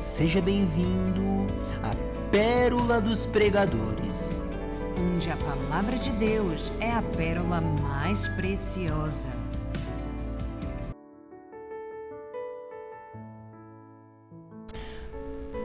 Seja 0.00 0.40
bem-vindo 0.40 1.46
à 1.82 1.94
Pérola 2.30 3.02
dos 3.02 3.26
Pregadores. 3.26 4.42
Onde 4.98 5.30
a 5.30 5.36
palavra 5.36 5.94
de 5.96 6.08
Deus 6.12 6.72
é 6.80 6.90
a 6.90 7.02
pérola 7.02 7.60
mais 7.60 8.26
preciosa. 8.28 9.28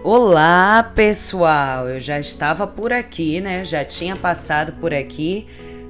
Olá, 0.03 0.83
pessoal! 0.93 1.87
Eu 1.87 2.01
já 2.01 2.19
estava 2.19 2.67
por 2.67 2.91
aqui, 2.91 3.39
né? 3.39 3.63
Já 3.63 3.85
tinha 3.85 4.17
passado 4.17 4.73
por 4.81 4.93
aqui 4.93 5.47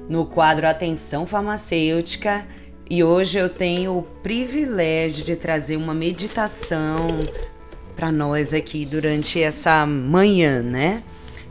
no 0.08 0.24
quadro 0.24 0.68
Atenção 0.68 1.26
Farmacêutica 1.26 2.46
e 2.88 3.02
hoje 3.02 3.38
eu 3.38 3.48
tenho 3.48 3.98
o 3.98 4.02
privilégio 4.02 5.24
de 5.24 5.34
trazer 5.34 5.76
uma 5.76 5.92
meditação 5.92 7.08
para 7.96 8.12
nós 8.12 8.52
aqui 8.52 8.84
durante 8.84 9.42
essa 9.42 9.86
manhã, 9.86 10.60
né? 10.60 11.02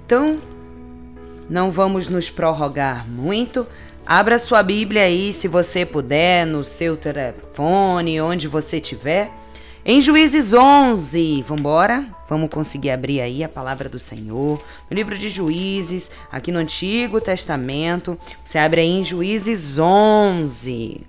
Então, 0.05 0.39
não 1.49 1.71
vamos 1.71 2.07
nos 2.07 2.29
prorrogar 2.29 3.09
muito. 3.09 3.65
Abra 4.05 4.37
sua 4.37 4.61
Bíblia 4.61 5.01
aí, 5.01 5.33
se 5.33 5.47
você 5.47 5.83
puder, 5.83 6.45
no 6.45 6.63
seu 6.63 6.95
telefone, 6.95 8.21
onde 8.21 8.47
você 8.47 8.77
estiver. 8.77 9.31
Em 9.83 9.99
Juízes 9.99 10.53
11, 10.53 11.43
vambora? 11.47 12.05
Vamos 12.29 12.49
conseguir 12.51 12.91
abrir 12.91 13.21
aí 13.21 13.43
a 13.43 13.49
palavra 13.49 13.89
do 13.89 13.99
Senhor. 13.99 14.63
No 14.89 14.95
livro 14.95 15.17
de 15.17 15.29
Juízes, 15.29 16.11
aqui 16.31 16.51
no 16.51 16.59
Antigo 16.59 17.19
Testamento. 17.19 18.17
Você 18.43 18.59
abre 18.59 18.81
aí 18.81 18.89
em 18.89 19.03
Juízes 19.03 19.79
11. 19.79 21.01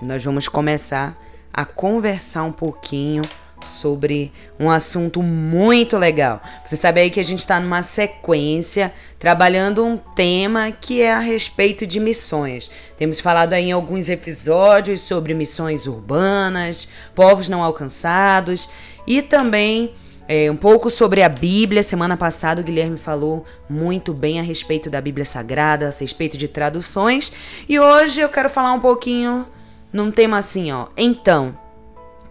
Nós 0.00 0.24
vamos 0.24 0.46
começar 0.46 1.20
a 1.52 1.64
conversar 1.64 2.44
um 2.44 2.52
pouquinho 2.52 3.22
sobre 3.64 4.32
um 4.58 4.70
assunto 4.70 5.22
muito 5.22 5.96
legal. 5.96 6.40
Você 6.64 6.76
sabe 6.76 7.00
aí 7.00 7.10
que 7.10 7.20
a 7.20 7.24
gente 7.24 7.40
está 7.40 7.58
numa 7.58 7.82
sequência 7.82 8.92
trabalhando 9.18 9.84
um 9.84 9.96
tema 9.96 10.70
que 10.70 11.02
é 11.02 11.12
a 11.12 11.18
respeito 11.18 11.86
de 11.86 11.98
missões. 11.98 12.70
Temos 12.96 13.20
falado 13.20 13.52
aí 13.52 13.66
em 13.66 13.72
alguns 13.72 14.08
episódios 14.08 15.00
sobre 15.00 15.34
missões 15.34 15.86
urbanas, 15.86 16.86
povos 17.14 17.48
não 17.48 17.62
alcançados 17.62 18.68
e 19.06 19.22
também 19.22 19.92
é, 20.28 20.50
um 20.50 20.56
pouco 20.56 20.88
sobre 20.88 21.22
a 21.22 21.28
Bíblia. 21.28 21.82
Semana 21.82 22.16
passada 22.16 22.60
o 22.60 22.64
Guilherme 22.64 22.96
falou 22.96 23.44
muito 23.68 24.12
bem 24.12 24.40
a 24.40 24.42
respeito 24.42 24.88
da 24.88 25.00
Bíblia 25.00 25.24
Sagrada, 25.24 25.88
a 25.88 25.90
respeito 25.90 26.36
de 26.36 26.48
traduções. 26.48 27.32
E 27.68 27.78
hoje 27.78 28.20
eu 28.20 28.28
quero 28.28 28.50
falar 28.50 28.72
um 28.72 28.80
pouquinho 28.80 29.46
num 29.92 30.10
tema 30.10 30.38
assim, 30.38 30.72
ó. 30.72 30.86
Então, 30.96 31.56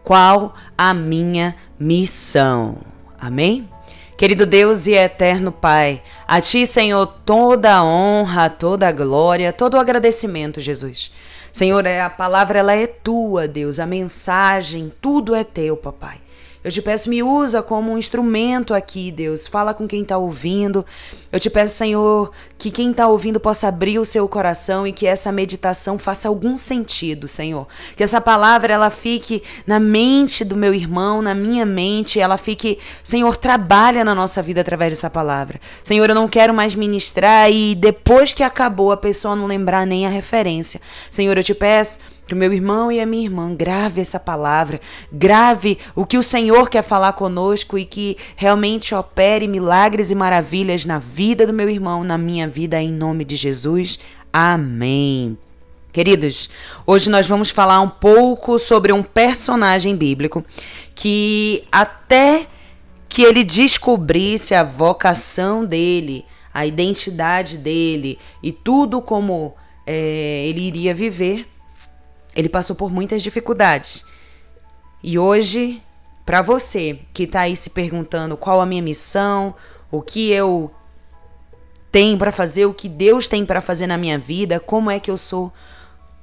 qual 0.04 0.54
a 0.78 0.94
minha 0.94 1.56
missão. 1.80 2.78
Amém? 3.20 3.70
Querido 4.18 4.46
Deus 4.46 4.86
e 4.86 4.94
eterno 4.94 5.52
Pai, 5.52 6.02
a 6.28 6.40
Ti, 6.40 6.66
Senhor, 6.68 7.06
toda 7.26 7.74
a 7.74 7.84
honra, 7.84 8.50
toda 8.50 8.88
a 8.88 8.92
glória, 8.92 9.52
todo 9.52 9.74
o 9.74 9.80
agradecimento, 9.80 10.62
Jesus. 10.62 11.12
Senhor, 11.52 11.86
é, 11.86 12.02
a 12.02 12.10
palavra 12.10 12.60
ela 12.60 12.74
é 12.74 12.88
tua, 12.88 13.48
Deus, 13.48 13.80
a 13.80 13.86
mensagem, 13.86 14.92
tudo 15.02 15.36
é 15.36 15.44
teu, 15.44 15.76
papai. 15.76 16.23
Eu 16.64 16.72
te 16.72 16.82
peço, 16.82 17.10
me 17.10 17.22
usa 17.22 17.62
como 17.62 17.92
um 17.92 17.98
instrumento 17.98 18.74
aqui, 18.74 19.12
Deus. 19.12 19.48
Fala 19.48 19.74
com 19.74 19.86
quem 19.86 20.02
está 20.02 20.18
ouvindo. 20.18 20.86
Eu 21.30 21.38
te 21.38 21.50
peço, 21.50 21.76
Senhor, 21.76 22.32
que 22.58 22.72
quem 22.72 22.92
está 22.92 23.06
ouvindo 23.06 23.38
possa 23.38 23.68
abrir 23.68 24.00
o 24.00 24.06
seu 24.06 24.26
coração 24.30 24.88
e 24.88 24.94
que 24.94 25.06
essa 25.06 25.30
meditação 25.30 26.00
faça 26.00 26.30
algum 26.30 26.56
sentido, 26.56 27.28
Senhor. 27.28 27.68
Que 27.98 28.04
essa 28.04 28.22
palavra 28.22 28.74
ela 28.74 28.90
fique 28.90 29.44
na 29.68 29.78
mente 29.78 30.46
do 30.46 30.56
meu 30.56 30.74
irmão, 30.74 31.22
na 31.22 31.34
minha 31.34 31.66
mente, 31.66 32.18
ela 32.18 32.38
fique, 32.38 32.80
Senhor, 33.04 33.36
trabalha 33.36 34.06
na 34.06 34.16
nossa 34.16 34.42
vida 34.42 34.62
através 34.62 34.94
dessa 34.94 35.10
palavra. 35.10 35.60
Senhor, 35.84 36.08
eu 36.08 36.16
não 36.16 36.30
quero 36.30 36.54
mais 36.54 36.76
ministrar 36.76 37.52
e 37.52 37.76
depois 37.76 38.34
que 38.34 38.42
acabou 38.42 38.94
a 38.94 38.98
pessoa 38.98 39.36
não 39.36 39.48
lembrar 39.48 39.86
nem 39.86 40.06
a 40.06 40.10
referência. 40.10 40.80
Senhor, 41.12 41.38
eu 41.38 41.44
te 41.44 41.54
peço 41.54 42.00
que 42.28 42.34
o 42.34 42.38
meu 42.38 42.54
irmão 42.54 42.92
e 42.92 43.00
a 43.00 43.06
minha 43.06 43.24
irmã 43.24 43.54
grave 43.54 44.02
essa 44.02 44.20
palavra, 44.20 44.80
grave 45.12 45.78
o 45.96 46.06
que 46.06 46.18
o 46.18 46.24
Senhor 46.24 46.70
quer 46.70 46.82
falar 46.82 47.14
conosco 47.14 47.78
e 47.78 47.86
que 47.86 48.18
realmente 48.36 48.96
opere 48.96 49.48
milagres 49.48 50.10
e 50.10 50.16
maravilhas 50.16 50.86
na 50.86 51.00
vida 51.00 51.46
do 51.46 51.54
meu 51.54 51.70
irmão, 51.70 52.04
na 52.04 52.18
minha 52.18 52.48
vida, 52.48 52.82
em 52.82 52.92
nome 52.92 53.26
de 53.26 53.36
Jesus. 53.36 54.00
Amém. 54.32 55.38
Queridos, 55.92 56.50
hoje 56.88 57.08
nós 57.08 57.28
vamos 57.28 57.52
falar 57.52 57.80
um 57.80 57.90
pouco 57.90 58.58
sobre 58.58 58.92
um 58.92 59.04
personagem 59.04 59.96
bíblico 59.96 60.44
que 60.96 61.64
até 61.72 62.48
que 63.08 63.22
ele 63.22 63.44
descobrisse 63.44 64.56
a 64.56 64.64
vocação 64.64 65.64
dele, 65.64 66.26
a 66.52 66.66
identidade 66.66 67.60
dele 67.60 68.18
e 68.42 68.52
tudo 68.52 69.04
como 69.04 69.54
é, 69.86 70.48
ele 70.48 70.62
iria 70.62 70.96
viver, 70.96 71.46
ele 72.36 72.50
passou 72.50 72.76
por 72.76 72.92
muitas 72.92 73.22
dificuldades. 73.22 74.06
E 75.04 75.20
hoje, 75.20 75.82
para 76.26 76.42
você 76.42 77.00
que 77.14 77.24
está 77.24 77.42
aí 77.42 77.56
se 77.56 77.70
perguntando 77.70 78.38
qual 78.38 78.62
a 78.62 78.66
minha 78.66 78.82
missão, 78.82 79.54
o 79.92 80.02
que 80.02 80.32
eu 80.32 80.72
tenho 81.92 82.18
para 82.18 82.32
fazer, 82.32 82.66
o 82.66 82.74
que 82.74 82.90
Deus 82.90 83.28
tem 83.28 83.46
para 83.46 83.62
fazer 83.62 83.88
na 83.88 83.98
minha 83.98 84.18
vida, 84.18 84.60
como 84.60 84.90
é 84.90 85.00
que 85.00 85.12
eu 85.12 85.18
sou 85.18 85.54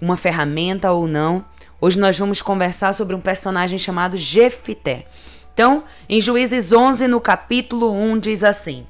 uma 0.01 0.17
ferramenta 0.17 0.91
ou 0.91 1.07
não, 1.07 1.45
hoje 1.81 1.99
nós 1.99 2.19
vamos 2.19 2.43
conversar 2.43 2.93
sobre 2.95 3.15
um 3.15 3.21
personagem 3.21 3.79
chamado 3.79 4.17
Jefité. 4.17 5.07
Então, 5.53 5.85
em 6.09 6.21
Juízes 6.21 6.73
11, 6.73 7.07
no 7.07 7.21
capítulo 7.21 7.93
1, 7.93 8.19
diz 8.19 8.43
assim: 8.43 8.87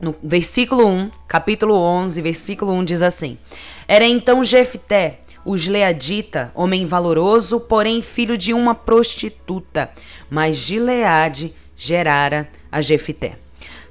no 0.00 0.14
versículo 0.22 0.86
1, 0.86 1.10
capítulo 1.26 1.74
11, 1.74 2.22
versículo 2.22 2.72
1 2.72 2.84
diz 2.84 3.02
assim: 3.02 3.38
Era 3.86 4.06
então 4.06 4.44
Jefté, 4.44 5.20
os 5.48 5.66
Leadita, 5.66 6.52
homem 6.54 6.84
valoroso, 6.84 7.58
porém 7.58 8.02
filho 8.02 8.36
de 8.36 8.52
uma 8.52 8.74
prostituta, 8.74 9.88
mas 10.28 10.56
Gileade 10.56 11.54
gerara 11.74 12.46
a 12.70 12.82
Jefité. 12.82 13.36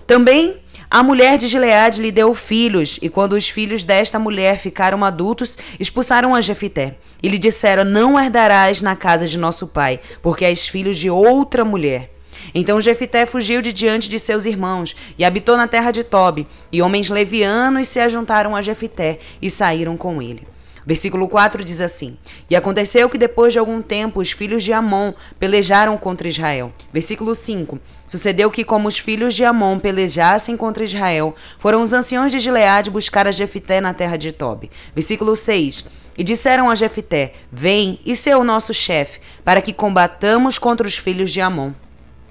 Também 0.06 0.62
a 0.88 1.02
mulher 1.02 1.36
de 1.36 1.48
Gileade 1.48 2.00
lhe 2.00 2.12
deu 2.12 2.32
filhos, 2.36 3.00
e 3.02 3.10
quando 3.10 3.34
os 3.34 3.50
filhos 3.50 3.84
desta 3.84 4.20
mulher 4.20 4.60
ficaram 4.60 5.04
adultos, 5.04 5.58
expulsaram 5.80 6.36
a 6.36 6.42
Jefité. 6.42 6.96
E 7.24 7.28
lhe 7.28 7.40
disseram: 7.40 7.84
Não 7.84 8.20
herdarás 8.20 8.80
na 8.80 8.96
casa 8.96 9.26
de 9.26 9.38
nosso 9.38 9.66
pai, 9.66 10.00
porque 10.22 10.46
és 10.46 10.68
filho 10.68 10.94
de 10.94 11.10
outra 11.10 11.66
mulher. 11.66 12.12
Então 12.54 12.80
Jefité 12.80 13.26
fugiu 13.26 13.64
de 13.64 13.74
diante 13.74 14.08
de 14.08 14.20
seus 14.20 14.46
irmãos 14.46 14.96
e 15.18 15.26
habitou 15.26 15.58
na 15.58 15.68
terra 15.68 15.90
de 15.90 16.04
Tobi, 16.04 16.46
e 16.72 16.84
homens 16.84 17.10
levianos 17.10 17.88
se 17.88 18.00
ajuntaram 18.00 18.56
a 18.56 18.62
Jefité 18.62 19.18
e 19.42 19.50
saíram 19.50 19.98
com 19.98 20.22
ele. 20.22 20.48
Versículo 20.88 21.28
4 21.28 21.66
diz 21.66 21.82
assim: 21.82 22.18
E 22.50 22.56
aconteceu 22.56 23.10
que 23.10 23.18
depois 23.18 23.52
de 23.52 23.60
algum 23.60 23.82
tempo 23.82 24.22
os 24.22 24.32
filhos 24.32 24.64
de 24.64 24.72
Amon 24.72 25.12
pelejaram 25.38 25.98
contra 25.98 26.30
Israel. 26.30 26.72
Versículo 26.94 27.36
5: 27.36 27.78
Sucedeu 28.08 28.50
que, 28.50 28.64
como 28.64 28.88
os 28.88 28.98
filhos 28.98 29.36
de 29.36 29.44
Amon 29.44 29.80
pelejassem 29.80 30.56
contra 30.56 30.86
Israel, 30.86 31.36
foram 31.60 31.82
os 31.82 31.92
anciões 31.92 32.32
de 32.32 32.40
Gileade 32.40 32.90
buscar 32.90 33.28
a 33.28 33.32
Jefité 33.32 33.82
na 33.82 33.94
terra 33.94 34.16
de 34.16 34.32
Tobi. 34.32 34.72
Versículo 34.96 35.36
6: 35.36 35.84
E 36.18 36.24
disseram 36.24 36.70
a 36.70 36.76
Jefité: 36.76 37.34
Vem 37.52 38.00
e 38.06 38.14
o 38.34 38.44
nosso 38.46 38.74
chefe, 38.74 39.20
para 39.44 39.62
que 39.62 39.74
combatamos 39.74 40.58
contra 40.58 40.88
os 40.88 40.98
filhos 40.98 41.32
de 41.32 41.42
Amon. 41.42 41.74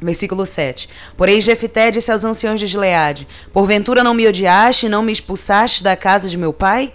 Versículo 0.00 0.46
7. 0.46 0.88
Porém, 1.14 1.42
Jefité 1.42 1.90
disse 1.90 2.10
aos 2.10 2.24
anciões 2.24 2.58
de 2.58 2.66
Gileade: 2.66 3.28
Porventura 3.52 4.02
não 4.02 4.14
me 4.14 4.26
odiaste 4.26 4.86
e 4.86 4.88
não 4.88 5.02
me 5.02 5.12
expulsaste 5.12 5.84
da 5.84 5.94
casa 5.94 6.26
de 6.26 6.38
meu 6.38 6.54
pai? 6.54 6.90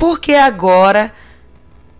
Porque 0.00 0.32
agora 0.32 1.12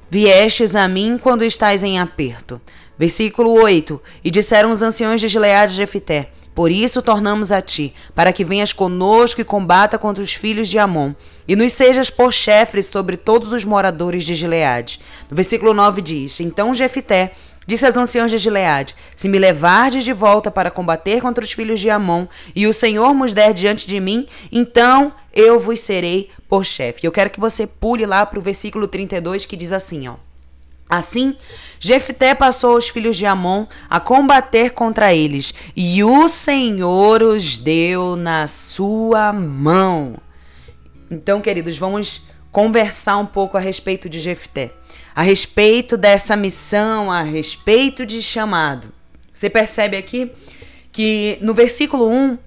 viestes 0.08 0.74
a 0.74 0.88
mim 0.88 1.18
quando 1.22 1.44
estais 1.44 1.84
em 1.84 2.00
aperto. 2.00 2.58
Versículo 2.98 3.52
8: 3.52 4.00
E 4.24 4.30
disseram 4.30 4.72
os 4.72 4.82
anciões 4.82 5.20
de 5.20 5.28
Gileade 5.28 5.72
de 5.72 5.76
Jefité: 5.76 6.30
Por 6.54 6.70
isso 6.70 7.02
tornamos 7.02 7.52
a 7.52 7.60
ti, 7.60 7.94
para 8.14 8.32
que 8.32 8.42
venhas 8.42 8.72
conosco 8.72 9.42
e 9.42 9.44
combata 9.44 9.98
contra 9.98 10.24
os 10.24 10.32
filhos 10.32 10.70
de 10.70 10.78
Amon, 10.78 11.12
e 11.46 11.54
nos 11.54 11.74
sejas 11.74 12.08
por 12.08 12.32
chefres 12.32 12.86
sobre 12.86 13.18
todos 13.18 13.52
os 13.52 13.66
moradores 13.66 14.24
de 14.24 14.34
Gileade. 14.34 14.98
No 15.28 15.36
versículo 15.36 15.74
9 15.74 16.00
diz: 16.00 16.40
Então 16.40 16.72
Jefité 16.72 17.32
Disse 17.66 17.86
aos 17.86 17.96
anciãos 17.96 18.30
de 18.30 18.38
Gileade: 18.38 18.94
Se 19.14 19.28
me 19.28 19.38
levardes 19.38 20.04
de 20.04 20.12
volta 20.12 20.50
para 20.50 20.70
combater 20.70 21.20
contra 21.20 21.44
os 21.44 21.52
filhos 21.52 21.80
de 21.80 21.90
Amon, 21.90 22.26
e 22.54 22.66
o 22.66 22.72
Senhor 22.72 23.14
nos 23.14 23.32
der 23.32 23.52
diante 23.52 23.86
de 23.86 24.00
mim, 24.00 24.26
então 24.50 25.12
eu 25.32 25.58
vos 25.60 25.80
serei 25.80 26.30
por 26.48 26.64
chefe. 26.64 27.06
Eu 27.06 27.12
quero 27.12 27.30
que 27.30 27.40
você 27.40 27.66
pule 27.66 28.06
lá 28.06 28.26
para 28.26 28.38
o 28.38 28.42
versículo 28.42 28.88
32 28.88 29.46
que 29.46 29.56
diz 29.56 29.72
assim, 29.72 30.08
ó. 30.08 30.16
Assim, 30.88 31.34
Jefté 31.78 32.34
passou 32.34 32.76
os 32.76 32.88
filhos 32.88 33.16
de 33.16 33.24
Amon 33.24 33.64
a 33.88 34.00
combater 34.00 34.70
contra 34.70 35.14
eles, 35.14 35.54
e 35.76 36.02
o 36.02 36.26
Senhor 36.26 37.22
os 37.22 37.60
deu 37.60 38.16
na 38.16 38.48
sua 38.48 39.32
mão. 39.32 40.16
Então, 41.08 41.40
queridos, 41.40 41.78
vamos 41.78 42.22
conversar 42.52 43.16
um 43.18 43.26
pouco 43.26 43.56
a 43.56 43.60
respeito 43.60 44.08
de 44.08 44.18
Jefté 44.20 44.72
a 45.14 45.22
respeito 45.22 45.96
dessa 45.96 46.36
missão, 46.36 47.10
a 47.10 47.22
respeito 47.22 48.06
de 48.06 48.22
chamado. 48.22 48.92
Você 49.34 49.50
percebe 49.50 49.96
aqui 49.96 50.32
que 50.92 51.38
no 51.40 51.54
versículo 51.54 52.08
1 52.08 52.38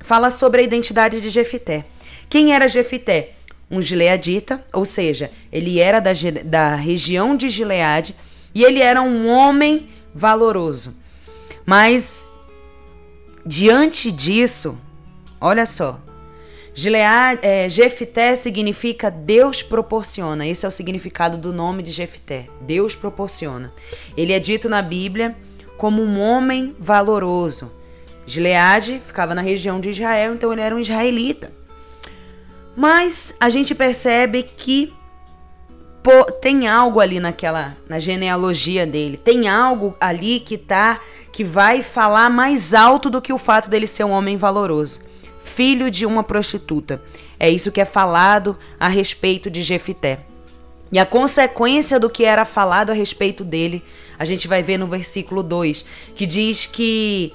fala 0.00 0.30
sobre 0.30 0.60
a 0.60 0.64
identidade 0.64 1.20
de 1.20 1.30
Jefité. 1.30 1.84
Quem 2.28 2.54
era 2.54 2.68
Jefité? 2.68 3.32
Um 3.70 3.80
gileadita, 3.80 4.64
ou 4.72 4.84
seja, 4.84 5.30
ele 5.50 5.80
era 5.80 6.00
da, 6.00 6.12
da 6.44 6.74
região 6.74 7.36
de 7.36 7.48
Gileade 7.48 8.14
e 8.54 8.64
ele 8.64 8.80
era 8.80 9.00
um 9.00 9.28
homem 9.28 9.88
valoroso. 10.14 11.00
Mas 11.64 12.32
diante 13.46 14.10
disso, 14.12 14.78
olha 15.40 15.64
só, 15.64 16.00
Gilead, 16.74 17.38
é, 17.42 17.68
Jefité 17.68 18.34
significa 18.34 19.10
Deus 19.10 19.62
proporciona. 19.62 20.46
Esse 20.46 20.64
é 20.64 20.68
o 20.68 20.72
significado 20.72 21.36
do 21.36 21.52
nome 21.52 21.82
de 21.82 21.90
Jefité. 21.90 22.46
Deus 22.62 22.94
proporciona. 22.94 23.70
Ele 24.16 24.32
é 24.32 24.38
dito 24.38 24.68
na 24.68 24.80
Bíblia 24.80 25.36
como 25.76 26.02
um 26.02 26.18
homem 26.18 26.74
valoroso. 26.78 27.70
Gileade 28.26 29.02
ficava 29.06 29.34
na 29.34 29.42
região 29.42 29.80
de 29.80 29.90
Israel, 29.90 30.34
então 30.34 30.52
ele 30.52 30.62
era 30.62 30.74
um 30.74 30.78
israelita. 30.78 31.52
Mas 32.74 33.34
a 33.38 33.50
gente 33.50 33.74
percebe 33.74 34.42
que 34.42 34.90
pô, 36.02 36.24
tem 36.24 36.66
algo 36.66 37.00
ali 37.00 37.20
naquela 37.20 37.76
na 37.86 37.98
genealogia 37.98 38.86
dele, 38.86 39.18
tem 39.18 39.46
algo 39.46 39.94
ali 40.00 40.40
que 40.40 40.56
tá 40.56 41.00
que 41.30 41.44
vai 41.44 41.82
falar 41.82 42.30
mais 42.30 42.72
alto 42.72 43.10
do 43.10 43.20
que 43.20 43.32
o 43.32 43.38
fato 43.38 43.68
dele 43.68 43.86
ser 43.86 44.04
um 44.04 44.10
homem 44.12 44.38
valoroso 44.38 45.11
filho 45.52 45.90
de 45.90 46.06
uma 46.06 46.24
prostituta. 46.24 47.02
É 47.38 47.50
isso 47.50 47.70
que 47.70 47.80
é 47.80 47.84
falado 47.84 48.56
a 48.80 48.88
respeito 48.88 49.50
de 49.50 49.62
Jefité. 49.62 50.20
E 50.90 50.98
a 50.98 51.06
consequência 51.06 51.98
do 52.00 52.10
que 52.10 52.24
era 52.24 52.44
falado 52.44 52.90
a 52.90 52.94
respeito 52.94 53.44
dele, 53.44 53.82
a 54.18 54.24
gente 54.24 54.48
vai 54.48 54.62
ver 54.62 54.78
no 54.78 54.86
versículo 54.86 55.42
2, 55.42 55.84
que 56.14 56.26
diz 56.26 56.66
que 56.66 57.32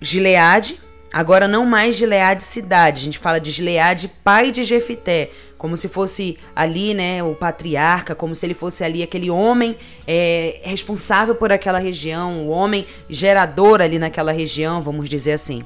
Gileade, 0.00 0.78
agora 1.12 1.48
não 1.48 1.64
mais 1.66 1.96
Gileade 1.96 2.42
cidade, 2.42 3.00
a 3.00 3.04
gente 3.04 3.18
fala 3.18 3.40
de 3.40 3.50
Gileade 3.50 4.10
pai 4.22 4.50
de 4.50 4.62
Jefité, 4.62 5.30
como 5.58 5.76
se 5.76 5.88
fosse 5.88 6.38
ali, 6.54 6.94
né, 6.94 7.24
o 7.24 7.34
patriarca, 7.34 8.14
como 8.14 8.34
se 8.34 8.46
ele 8.46 8.54
fosse 8.54 8.84
ali 8.84 9.02
aquele 9.02 9.30
homem 9.30 9.76
é, 10.06 10.60
responsável 10.62 11.34
por 11.34 11.50
aquela 11.50 11.78
região, 11.78 12.46
o 12.46 12.50
homem 12.50 12.86
gerador 13.08 13.80
ali 13.80 13.98
naquela 13.98 14.32
região, 14.32 14.80
vamos 14.80 15.08
dizer 15.08 15.32
assim 15.32 15.64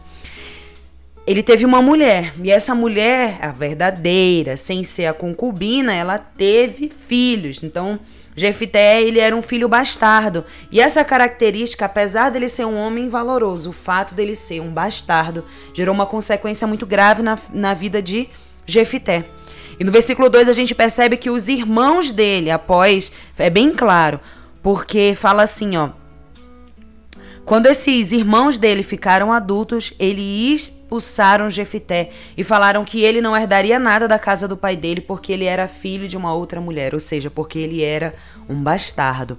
ele 1.30 1.44
teve 1.44 1.64
uma 1.64 1.80
mulher, 1.80 2.32
e 2.42 2.50
essa 2.50 2.74
mulher, 2.74 3.38
a 3.40 3.52
verdadeira, 3.52 4.56
sem 4.56 4.82
ser 4.82 5.06
a 5.06 5.14
concubina, 5.14 5.94
ela 5.94 6.18
teve 6.18 6.90
filhos. 7.06 7.62
Então, 7.62 8.00
Jefité, 8.34 9.00
ele 9.00 9.20
era 9.20 9.36
um 9.36 9.40
filho 9.40 9.68
bastardo. 9.68 10.44
E 10.72 10.80
essa 10.80 11.04
característica, 11.04 11.84
apesar 11.84 12.30
dele 12.30 12.48
ser 12.48 12.64
um 12.64 12.76
homem 12.76 13.08
valoroso, 13.08 13.70
o 13.70 13.72
fato 13.72 14.12
dele 14.12 14.34
ser 14.34 14.60
um 14.60 14.72
bastardo, 14.72 15.44
gerou 15.72 15.94
uma 15.94 16.04
consequência 16.04 16.66
muito 16.66 16.84
grave 16.84 17.22
na, 17.22 17.38
na 17.54 17.74
vida 17.74 18.02
de 18.02 18.28
Jefité. 18.66 19.24
E 19.78 19.84
no 19.84 19.92
versículo 19.92 20.28
2 20.28 20.48
a 20.48 20.52
gente 20.52 20.74
percebe 20.74 21.16
que 21.16 21.30
os 21.30 21.46
irmãos 21.46 22.10
dele, 22.10 22.50
após, 22.50 23.12
é 23.38 23.48
bem 23.48 23.72
claro, 23.72 24.18
porque 24.60 25.14
fala 25.14 25.44
assim, 25.44 25.76
ó, 25.76 25.90
quando 27.44 27.66
esses 27.66 28.10
irmãos 28.10 28.58
dele 28.58 28.82
ficaram 28.82 29.32
adultos, 29.32 29.92
ele 29.96 30.79
expulsaram 30.90 31.48
Jefité 31.48 32.10
e 32.36 32.42
falaram 32.42 32.84
que 32.84 33.02
ele 33.02 33.20
não 33.20 33.36
herdaria 33.36 33.78
nada 33.78 34.08
da 34.08 34.18
casa 34.18 34.48
do 34.48 34.56
pai 34.56 34.74
dele 34.74 35.00
porque 35.00 35.32
ele 35.32 35.44
era 35.44 35.68
filho 35.68 36.08
de 36.08 36.16
uma 36.16 36.34
outra 36.34 36.60
mulher, 36.60 36.94
ou 36.94 37.00
seja, 37.00 37.30
porque 37.30 37.60
ele 37.60 37.82
era 37.82 38.12
um 38.48 38.60
bastardo. 38.60 39.38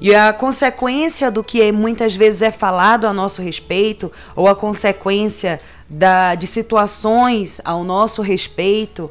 E 0.00 0.14
a 0.14 0.32
consequência 0.32 1.30
do 1.30 1.42
que 1.42 1.72
muitas 1.72 2.14
vezes 2.14 2.42
é 2.42 2.50
falado 2.50 3.06
a 3.06 3.12
nosso 3.12 3.42
respeito, 3.42 4.10
ou 4.36 4.48
a 4.48 4.54
consequência 4.54 5.60
da, 5.88 6.36
de 6.36 6.46
situações 6.46 7.60
ao 7.64 7.82
nosso 7.82 8.22
respeito, 8.22 9.10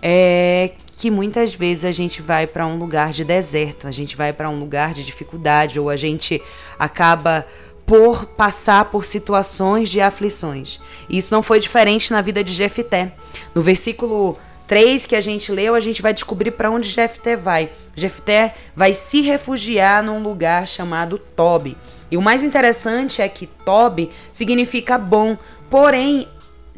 é 0.00 0.72
que 0.96 1.10
muitas 1.10 1.54
vezes 1.54 1.84
a 1.84 1.92
gente 1.92 2.22
vai 2.22 2.46
para 2.46 2.66
um 2.66 2.78
lugar 2.78 3.10
de 3.10 3.24
deserto, 3.24 3.88
a 3.88 3.90
gente 3.90 4.16
vai 4.16 4.32
para 4.32 4.48
um 4.48 4.60
lugar 4.60 4.92
de 4.92 5.04
dificuldade, 5.04 5.80
ou 5.80 5.88
a 5.88 5.96
gente 5.96 6.40
acaba 6.78 7.44
por 7.86 8.24
passar 8.24 8.86
por 8.86 9.04
situações 9.04 9.90
de 9.90 10.00
aflições. 10.00 10.80
Isso 11.08 11.34
não 11.34 11.42
foi 11.42 11.60
diferente 11.60 12.12
na 12.12 12.20
vida 12.20 12.42
de 12.42 12.52
Jefté. 12.52 13.12
No 13.54 13.62
versículo 13.62 14.38
3 14.66 15.04
que 15.06 15.14
a 15.14 15.20
gente 15.20 15.52
leu, 15.52 15.74
a 15.74 15.80
gente 15.80 16.00
vai 16.00 16.14
descobrir 16.14 16.52
para 16.52 16.70
onde 16.70 16.88
Jefté 16.88 17.36
vai. 17.36 17.70
Jefté 17.94 18.54
vai 18.74 18.94
se 18.94 19.20
refugiar 19.20 20.02
num 20.02 20.22
lugar 20.22 20.66
chamado 20.66 21.18
Tobi. 21.18 21.76
E 22.10 22.16
o 22.16 22.22
mais 22.22 22.44
interessante 22.44 23.20
é 23.20 23.28
que 23.28 23.46
Tobi 23.46 24.10
significa 24.32 24.96
bom, 24.96 25.36
porém 25.68 26.26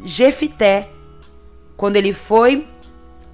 Jefté, 0.03 0.89
quando 1.75 1.95
ele 1.95 2.11
foi 2.11 2.67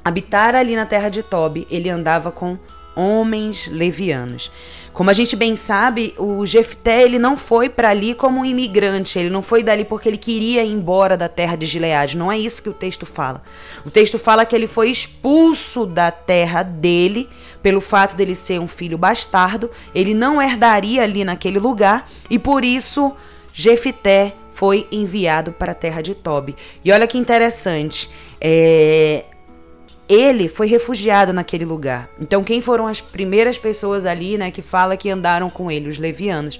habitar 0.03 0.53
ali 0.53 0.75
na 0.75 0.85
terra 0.85 1.09
de 1.09 1.23
Tobi, 1.23 1.67
ele 1.71 1.89
andava 1.89 2.31
com 2.31 2.57
homens 2.95 3.67
levianos. 3.67 4.51
Como 4.93 5.09
a 5.09 5.13
gente 5.13 5.35
bem 5.35 5.55
sabe, 5.55 6.13
o 6.19 6.45
Jefté 6.45 7.01
ele 7.01 7.17
não 7.17 7.35
foi 7.35 7.67
para 7.67 7.89
ali 7.89 8.13
como 8.13 8.41
um 8.41 8.45
imigrante, 8.45 9.17
ele 9.17 9.29
não 9.29 9.41
foi 9.41 9.63
dali 9.63 9.83
porque 9.83 10.07
ele 10.07 10.17
queria 10.17 10.63
ir 10.63 10.71
embora 10.71 11.17
da 11.17 11.27
terra 11.27 11.55
de 11.55 11.65
Gileade. 11.65 12.15
Não 12.15 12.31
é 12.31 12.37
isso 12.37 12.61
que 12.61 12.69
o 12.69 12.73
texto 12.73 13.05
fala. 13.05 13.41
O 13.83 13.89
texto 13.89 14.19
fala 14.19 14.45
que 14.45 14.55
ele 14.55 14.67
foi 14.67 14.91
expulso 14.91 15.87
da 15.87 16.11
terra 16.11 16.61
dele 16.61 17.27
pelo 17.63 17.81
fato 17.81 18.15
dele 18.15 18.35
ser 18.35 18.59
um 18.59 18.67
filho 18.67 18.97
bastardo, 18.97 19.71
ele 19.95 20.13
não 20.13 20.41
herdaria 20.41 21.01
ali 21.01 21.23
naquele 21.23 21.57
lugar 21.57 22.07
e 22.29 22.37
por 22.37 22.65
isso 22.65 23.15
Jefté 23.53 24.35
foi 24.53 24.87
enviado 24.91 25.53
para 25.53 25.71
a 25.71 25.75
terra 25.75 26.01
de 26.01 26.13
Tobi. 26.13 26.55
E 26.83 26.91
olha 26.91 27.07
que 27.07 27.17
interessante, 27.17 28.09
é, 28.39 29.23
ele 30.07 30.47
foi 30.47 30.67
refugiado 30.67 31.31
naquele 31.31 31.65
lugar. 31.65 32.09
Então, 32.19 32.43
quem 32.43 32.61
foram 32.61 32.87
as 32.87 33.01
primeiras 33.01 33.57
pessoas 33.57 34.05
ali, 34.05 34.37
né, 34.37 34.51
que 34.51 34.61
fala 34.61 34.97
que 34.97 35.09
andaram 35.09 35.49
com 35.49 35.71
ele, 35.71 35.89
os 35.89 35.97
levianos? 35.97 36.59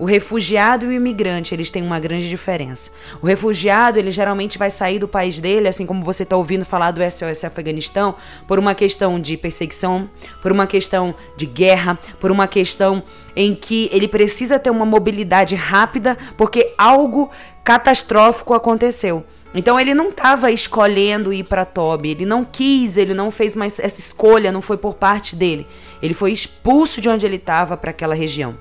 O 0.00 0.06
refugiado 0.06 0.86
e 0.86 0.88
o 0.88 0.92
imigrante, 0.92 1.54
eles 1.54 1.70
têm 1.70 1.82
uma 1.82 2.00
grande 2.00 2.26
diferença. 2.26 2.90
O 3.20 3.26
refugiado, 3.26 3.98
ele 3.98 4.10
geralmente 4.10 4.56
vai 4.56 4.70
sair 4.70 4.98
do 4.98 5.06
país 5.06 5.40
dele, 5.40 5.68
assim 5.68 5.84
como 5.84 6.02
você 6.02 6.22
está 6.22 6.38
ouvindo 6.38 6.64
falar 6.64 6.90
do 6.90 7.02
SOS 7.02 7.44
Afeganistão, 7.44 8.14
por 8.48 8.58
uma 8.58 8.74
questão 8.74 9.20
de 9.20 9.36
perseguição, 9.36 10.08
por 10.40 10.50
uma 10.50 10.66
questão 10.66 11.14
de 11.36 11.44
guerra, 11.44 11.98
por 12.18 12.30
uma 12.30 12.48
questão 12.48 13.02
em 13.36 13.54
que 13.54 13.90
ele 13.92 14.08
precisa 14.08 14.58
ter 14.58 14.70
uma 14.70 14.86
mobilidade 14.86 15.54
rápida, 15.54 16.16
porque 16.34 16.72
algo 16.78 17.30
catastrófico 17.62 18.54
aconteceu. 18.54 19.22
Então 19.54 19.78
ele 19.80 19.94
não 19.94 20.10
estava 20.10 20.50
escolhendo 20.50 21.32
ir 21.32 21.44
para 21.44 21.64
Toby, 21.64 22.10
ele 22.10 22.24
não 22.24 22.44
quis, 22.44 22.96
ele 22.96 23.14
não 23.14 23.30
fez 23.30 23.56
mais 23.56 23.78
essa 23.80 23.98
escolha, 23.98 24.52
não 24.52 24.62
foi 24.62 24.76
por 24.76 24.94
parte 24.94 25.34
dele. 25.34 25.66
Ele 26.00 26.14
foi 26.14 26.32
expulso 26.32 27.00
de 27.00 27.08
onde 27.08 27.26
ele 27.26 27.36
estava 27.36 27.76
para 27.76 27.90
aquela 27.90 28.14
região. 28.14 28.56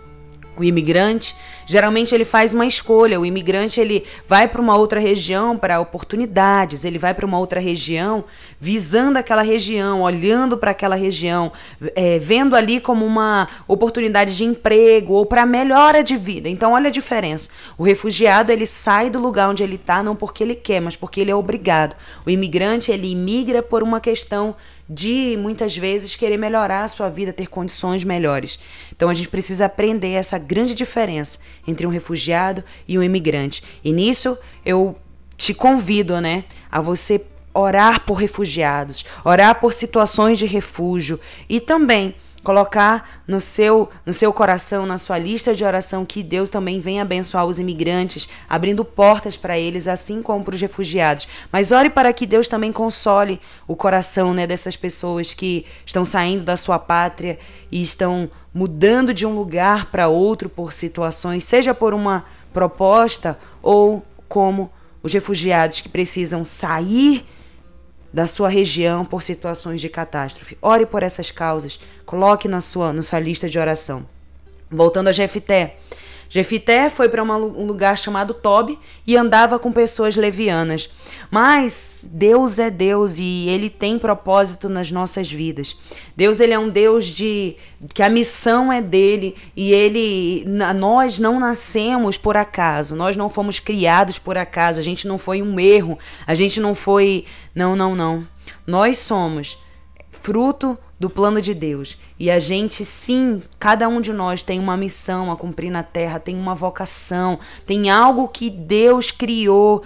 O 0.59 0.63
imigrante, 0.63 1.35
geralmente 1.65 2.13
ele 2.13 2.25
faz 2.25 2.53
uma 2.53 2.65
escolha. 2.65 3.17
O 3.17 3.25
imigrante 3.25 3.79
ele 3.79 4.03
vai 4.27 4.45
para 4.45 4.59
uma 4.61 4.75
outra 4.75 4.99
região 4.99 5.57
para 5.57 5.79
oportunidades, 5.79 6.83
ele 6.83 6.99
vai 6.99 7.13
para 7.13 7.25
uma 7.25 7.39
outra 7.39 7.61
região 7.61 8.25
visando 8.59 9.17
aquela 9.17 9.41
região, 9.41 10.01
olhando 10.01 10.57
para 10.57 10.71
aquela 10.71 10.95
região, 10.95 11.49
é, 11.95 12.19
vendo 12.19 12.57
ali 12.57 12.81
como 12.81 13.05
uma 13.05 13.47
oportunidade 13.67 14.35
de 14.35 14.43
emprego 14.43 15.13
ou 15.13 15.25
para 15.25 15.45
melhora 15.45 16.03
de 16.03 16.17
vida. 16.17 16.49
Então 16.49 16.73
olha 16.73 16.89
a 16.89 16.91
diferença. 16.91 17.49
O 17.77 17.83
refugiado 17.83 18.51
ele 18.51 18.65
sai 18.65 19.09
do 19.09 19.17
lugar 19.17 19.49
onde 19.49 19.63
ele 19.63 19.75
está 19.75 20.03
não 20.03 20.15
porque 20.15 20.43
ele 20.43 20.55
quer, 20.55 20.81
mas 20.81 20.97
porque 20.97 21.21
ele 21.21 21.31
é 21.31 21.35
obrigado. 21.35 21.95
O 22.25 22.29
imigrante 22.29 22.91
ele 22.91 23.09
imigra 23.09 23.63
por 23.63 23.81
uma 23.81 24.01
questão 24.01 24.53
de 24.89 25.37
muitas 25.39 25.77
vezes 25.77 26.15
querer 26.15 26.37
melhorar 26.37 26.83
a 26.83 26.87
sua 26.87 27.09
vida, 27.09 27.31
ter 27.31 27.47
condições 27.47 28.03
melhores. 28.03 28.59
Então 28.91 29.09
a 29.09 29.13
gente 29.13 29.29
precisa 29.29 29.65
aprender 29.65 30.11
essa 30.11 30.39
grande 30.39 30.73
diferença 30.73 31.37
entre 31.67 31.85
um 31.85 31.89
refugiado 31.89 32.63
e 32.87 32.97
um 32.97 33.03
imigrante. 33.03 33.63
E 33.83 33.91
nisso 33.91 34.37
eu 34.65 34.97
te 35.37 35.53
convido, 35.53 36.19
né, 36.19 36.43
a 36.71 36.81
você 36.81 37.23
orar 37.53 38.05
por 38.05 38.15
refugiados, 38.15 39.05
orar 39.23 39.59
por 39.59 39.73
situações 39.73 40.37
de 40.37 40.45
refúgio 40.45 41.19
e 41.47 41.59
também 41.59 42.15
colocar 42.43 43.21
no 43.27 43.41
seu 43.41 43.89
no 44.05 44.13
seu 44.13 44.31
coração, 44.31 44.85
na 44.85 44.97
sua 44.97 45.17
lista 45.17 45.53
de 45.53 45.63
oração 45.63 46.05
que 46.05 46.23
Deus 46.23 46.49
também 46.49 46.79
venha 46.79 47.01
abençoar 47.01 47.45
os 47.45 47.59
imigrantes, 47.59 48.27
abrindo 48.49 48.83
portas 48.85 49.37
para 49.37 49.57
eles, 49.57 49.87
assim 49.87 50.21
como 50.21 50.43
para 50.43 50.55
os 50.55 50.61
refugiados. 50.61 51.27
Mas 51.51 51.71
ore 51.71 51.89
para 51.89 52.11
que 52.13 52.25
Deus 52.25 52.47
também 52.47 52.71
console 52.71 53.39
o 53.67 53.75
coração, 53.75 54.33
né, 54.33 54.47
dessas 54.47 54.75
pessoas 54.75 55.33
que 55.33 55.65
estão 55.85 56.05
saindo 56.05 56.43
da 56.43 56.57
sua 56.57 56.79
pátria 56.79 57.37
e 57.71 57.81
estão 57.81 58.29
mudando 58.53 59.13
de 59.13 59.25
um 59.25 59.35
lugar 59.35 59.87
para 59.87 60.07
outro 60.07 60.49
por 60.49 60.73
situações, 60.73 61.43
seja 61.43 61.73
por 61.73 61.93
uma 61.93 62.25
proposta 62.53 63.37
ou 63.61 64.03
como 64.27 64.71
os 65.01 65.13
refugiados 65.13 65.81
que 65.81 65.89
precisam 65.89 66.43
sair 66.43 67.25
da 68.11 68.27
sua 68.27 68.49
região 68.49 69.05
por 69.05 69.21
situações 69.21 69.79
de 69.81 69.89
catástrofe. 69.89 70.57
Ore 70.61 70.85
por 70.85 71.03
essas 71.03 71.31
causas, 71.31 71.79
coloque 72.05 72.47
na 72.47 72.61
sua, 72.61 72.91
na 72.91 73.01
sua 73.01 73.19
lista 73.19 73.47
de 73.47 73.59
oração. 73.59 74.07
Voltando 74.69 75.07
a 75.07 75.11
Jefté. 75.11 75.77
Jefité 76.29 76.91
foi 76.91 77.09
para 77.09 77.23
um 77.23 77.65
lugar 77.65 77.97
chamado 77.97 78.35
Tob 78.35 78.77
e 79.05 79.17
andava 79.17 79.57
com 79.57 79.71
pessoas 79.71 80.15
levianas. 80.15 80.87
Mas 81.31 82.07
Deus 82.11 82.59
é 82.59 82.69
Deus 82.69 83.17
e 83.17 83.49
ele 83.49 83.67
tem 83.67 83.97
propósito 83.97 84.69
nas 84.69 84.91
nossas 84.91 85.29
vidas. 85.29 85.75
Deus 86.15 86.39
ele 86.39 86.53
é 86.53 86.59
um 86.59 86.69
Deus 86.69 87.07
de 87.07 87.55
que 87.95 88.03
a 88.03 88.09
missão 88.09 88.71
é 88.71 88.79
dele 88.79 89.35
e 89.55 89.73
ele 89.73 90.45
nós 90.75 91.17
não 91.17 91.39
nascemos 91.39 92.15
por 92.15 92.37
acaso. 92.37 92.95
Nós 92.95 93.17
não 93.17 93.29
fomos 93.29 93.59
criados 93.59 94.19
por 94.19 94.37
acaso. 94.37 94.79
A 94.79 94.83
gente 94.83 95.07
não 95.07 95.17
foi 95.17 95.41
um 95.41 95.59
erro. 95.59 95.97
A 96.27 96.35
gente 96.35 96.59
não 96.59 96.75
foi 96.75 97.25
não, 97.55 97.75
não, 97.75 97.95
não. 97.95 98.27
Nós 98.67 98.99
somos 98.99 99.57
fruto 100.21 100.77
do 100.99 101.09
plano 101.09 101.41
de 101.41 101.53
Deus. 101.53 101.97
E 102.19 102.29
a 102.29 102.37
gente, 102.37 102.83
sim, 102.83 103.41
cada 103.57 103.87
um 103.87 104.01
de 104.01 104.11
nós 104.11 104.43
tem 104.43 104.59
uma 104.59 104.75
missão 104.75 105.31
a 105.31 105.37
cumprir 105.37 105.71
na 105.71 105.81
terra, 105.81 106.19
tem 106.19 106.35
uma 106.35 106.53
vocação, 106.53 107.39
tem 107.65 107.89
algo 107.89 108.27
que 108.27 108.49
Deus 108.49 109.11
criou, 109.11 109.81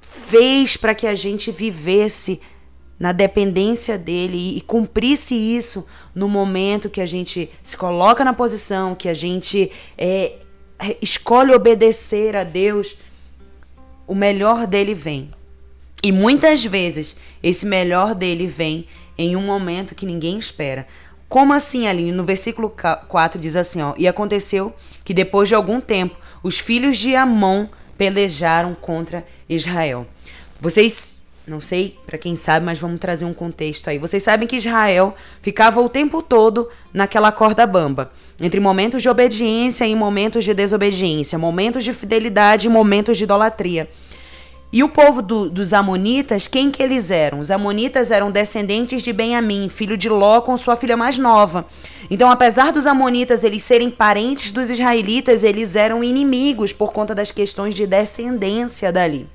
fez 0.00 0.76
para 0.76 0.94
que 0.94 1.06
a 1.06 1.14
gente 1.14 1.50
vivesse 1.50 2.40
na 2.98 3.12
dependência 3.12 3.96
dele 3.96 4.56
e, 4.56 4.60
cumprisse 4.60 5.34
isso 5.34 5.86
no 6.14 6.28
momento 6.28 6.90
que 6.90 7.00
a 7.00 7.06
gente 7.06 7.48
se 7.62 7.76
coloca 7.76 8.24
na 8.24 8.32
posição, 8.32 8.94
que 8.94 9.08
a 9.08 9.14
gente 9.14 9.70
é, 9.96 10.32
escolhe 11.00 11.54
obedecer 11.54 12.36
a 12.36 12.42
Deus, 12.42 12.96
o 14.06 14.16
melhor 14.16 14.66
dele 14.66 14.94
vem. 14.94 15.30
E 16.02 16.10
muitas 16.10 16.64
vezes 16.64 17.16
esse 17.40 17.64
melhor 17.64 18.14
dele 18.14 18.46
vem 18.46 18.86
em 19.18 19.34
um 19.34 19.42
momento 19.42 19.94
que 19.94 20.06
ninguém 20.06 20.38
espera. 20.38 20.86
Como 21.28 21.52
assim, 21.52 21.86
ali 21.86 22.10
no 22.10 22.24
versículo 22.24 22.72
4 23.08 23.38
diz 23.38 23.56
assim, 23.56 23.82
ó, 23.82 23.92
e 23.98 24.08
aconteceu 24.08 24.72
que 25.04 25.12
depois 25.12 25.48
de 25.48 25.54
algum 25.54 25.80
tempo 25.80 26.16
os 26.42 26.58
filhos 26.58 26.96
de 26.96 27.14
Amon 27.14 27.66
pelejaram 27.98 28.74
contra 28.74 29.26
Israel. 29.48 30.06
Vocês, 30.60 31.20
não 31.46 31.60
sei 31.60 31.98
para 32.06 32.16
quem 32.16 32.34
sabe, 32.34 32.64
mas 32.64 32.78
vamos 32.78 33.00
trazer 33.00 33.24
um 33.24 33.34
contexto 33.34 33.88
aí. 33.88 33.98
Vocês 33.98 34.22
sabem 34.22 34.48
que 34.48 34.56
Israel 34.56 35.14
ficava 35.42 35.80
o 35.80 35.88
tempo 35.88 36.22
todo 36.22 36.68
naquela 36.94 37.30
corda 37.30 37.66
bamba, 37.66 38.10
entre 38.40 38.60
momentos 38.60 39.02
de 39.02 39.08
obediência 39.08 39.86
e 39.86 39.94
momentos 39.94 40.44
de 40.44 40.54
desobediência, 40.54 41.38
momentos 41.38 41.84
de 41.84 41.92
fidelidade 41.92 42.68
e 42.68 42.70
momentos 42.70 43.18
de 43.18 43.24
idolatria. 43.24 43.90
E 44.70 44.84
o 44.84 44.88
povo 44.90 45.22
do, 45.22 45.48
dos 45.48 45.72
Amonitas, 45.72 46.46
quem 46.46 46.70
que 46.70 46.82
eles 46.82 47.10
eram? 47.10 47.38
Os 47.38 47.50
Amonitas 47.50 48.10
eram 48.10 48.30
descendentes 48.30 49.00
de 49.00 49.14
Benjamim, 49.14 49.70
filho 49.70 49.96
de 49.96 50.10
Ló 50.10 50.42
com 50.42 50.54
sua 50.58 50.76
filha 50.76 50.94
mais 50.94 51.16
nova. 51.16 51.64
Então, 52.10 52.30
apesar 52.30 52.70
dos 52.70 52.86
Amonitas 52.86 53.42
eles 53.42 53.62
serem 53.62 53.90
parentes 53.90 54.52
dos 54.52 54.68
israelitas, 54.68 55.42
eles 55.42 55.74
eram 55.74 56.04
inimigos 56.04 56.70
por 56.70 56.92
conta 56.92 57.14
das 57.14 57.32
questões 57.32 57.74
de 57.74 57.86
descendência 57.86 58.92
dali. 58.92 59.26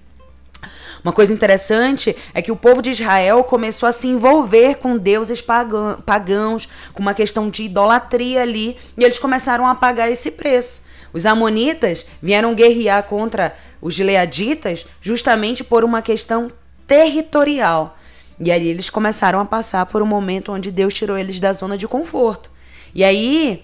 Uma 1.04 1.12
coisa 1.12 1.34
interessante 1.34 2.16
é 2.32 2.40
que 2.40 2.52
o 2.52 2.56
povo 2.56 2.80
de 2.80 2.92
Israel 2.92 3.44
começou 3.44 3.90
a 3.90 3.92
se 3.92 4.08
envolver 4.08 4.76
com 4.76 4.98
deuses 4.98 5.42
pagãos, 5.42 6.70
com 6.94 7.02
uma 7.02 7.14
questão 7.16 7.50
de 7.50 7.64
idolatria 7.64 8.44
ali, 8.44 8.78
e 8.96 9.04
eles 9.04 9.18
começaram 9.18 9.66
a 9.66 9.74
pagar 9.74 10.12
esse 10.12 10.30
preço. 10.30 10.93
Os 11.14 11.26
amonitas 11.26 12.06
vieram 12.22 12.56
guerrear 12.56 13.04
contra 13.04 13.56
os 13.80 13.94
gileaditas 13.94 14.86
justamente 15.02 15.64
por 15.64 15.84
uma 15.84 16.02
questão 16.02 16.52
territorial. 16.88 17.98
E 18.40 18.52
aí 18.52 18.68
eles 18.68 18.90
começaram 18.90 19.40
a 19.40 19.46
passar 19.46 19.86
por 19.86 20.02
um 20.02 20.08
momento 20.08 20.52
onde 20.52 20.72
Deus 20.72 20.94
tirou 20.94 21.18
eles 21.18 21.40
da 21.40 21.54
zona 21.54 21.78
de 21.78 21.88
conforto. 21.88 22.52
E 22.96 23.04
aí, 23.04 23.64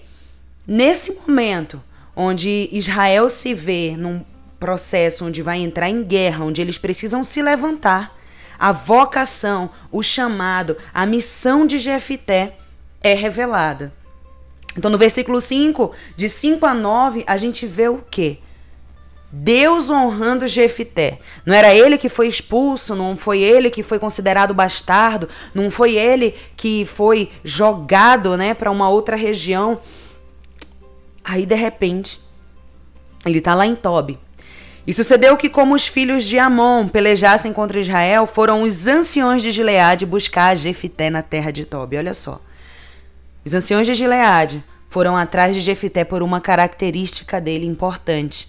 nesse 0.66 1.12
momento 1.12 1.82
onde 2.14 2.68
Israel 2.70 3.28
se 3.28 3.52
vê 3.52 3.96
num 3.96 4.24
processo 4.58 5.24
onde 5.24 5.42
vai 5.42 5.58
entrar 5.58 5.88
em 5.88 6.04
guerra, 6.04 6.44
onde 6.44 6.60
eles 6.60 6.78
precisam 6.78 7.24
se 7.24 7.42
levantar, 7.42 8.16
a 8.58 8.72
vocação, 8.72 9.70
o 9.90 10.02
chamado, 10.02 10.76
a 10.92 11.06
missão 11.06 11.66
de 11.66 11.78
Jefité 11.78 12.56
é 13.00 13.14
revelada. 13.14 13.92
Então, 14.76 14.90
no 14.90 14.98
versículo 14.98 15.40
5, 15.40 15.92
de 16.16 16.28
5 16.28 16.64
a 16.64 16.74
9, 16.74 17.24
a 17.26 17.36
gente 17.36 17.66
vê 17.66 17.88
o 17.88 18.04
quê? 18.10 18.38
Deus 19.32 19.90
honrando 19.90 20.48
Jefité. 20.48 21.18
Não 21.46 21.54
era 21.54 21.72
ele 21.72 21.96
que 21.96 22.08
foi 22.08 22.26
expulso, 22.26 22.96
não 22.96 23.16
foi 23.16 23.40
ele 23.40 23.70
que 23.70 23.82
foi 23.82 23.98
considerado 23.98 24.52
bastardo, 24.52 25.28
não 25.54 25.70
foi 25.70 25.94
ele 25.96 26.34
que 26.56 26.84
foi 26.84 27.30
jogado, 27.44 28.36
né, 28.36 28.54
para 28.54 28.70
uma 28.70 28.88
outra 28.88 29.14
região. 29.14 29.78
Aí 31.22 31.46
de 31.46 31.54
repente, 31.54 32.20
ele 33.24 33.38
está 33.38 33.54
lá 33.54 33.66
em 33.66 33.76
Tobi. 33.76 34.18
E 34.86 34.92
sucedeu 34.92 35.36
que 35.36 35.48
como 35.48 35.74
os 35.74 35.86
filhos 35.86 36.24
de 36.24 36.38
Amon 36.38 36.88
pelejassem 36.88 37.52
contra 37.52 37.78
Israel, 37.78 38.26
foram 38.26 38.62
os 38.62 38.88
anciões 38.88 39.42
de 39.42 39.52
Gileade 39.52 40.06
buscar 40.06 40.56
Jefité 40.56 41.08
na 41.08 41.22
terra 41.22 41.52
de 41.52 41.64
Tobi. 41.64 41.96
Olha 41.96 42.14
só. 42.14 42.40
Os 43.50 43.54
anciões 43.54 43.84
de 43.84 43.94
Gileade 43.94 44.62
foram 44.88 45.16
atrás 45.16 45.52
de 45.52 45.60
Jefité 45.60 46.04
por 46.04 46.22
uma 46.22 46.40
característica 46.40 47.40
dele 47.40 47.66
importante. 47.66 48.46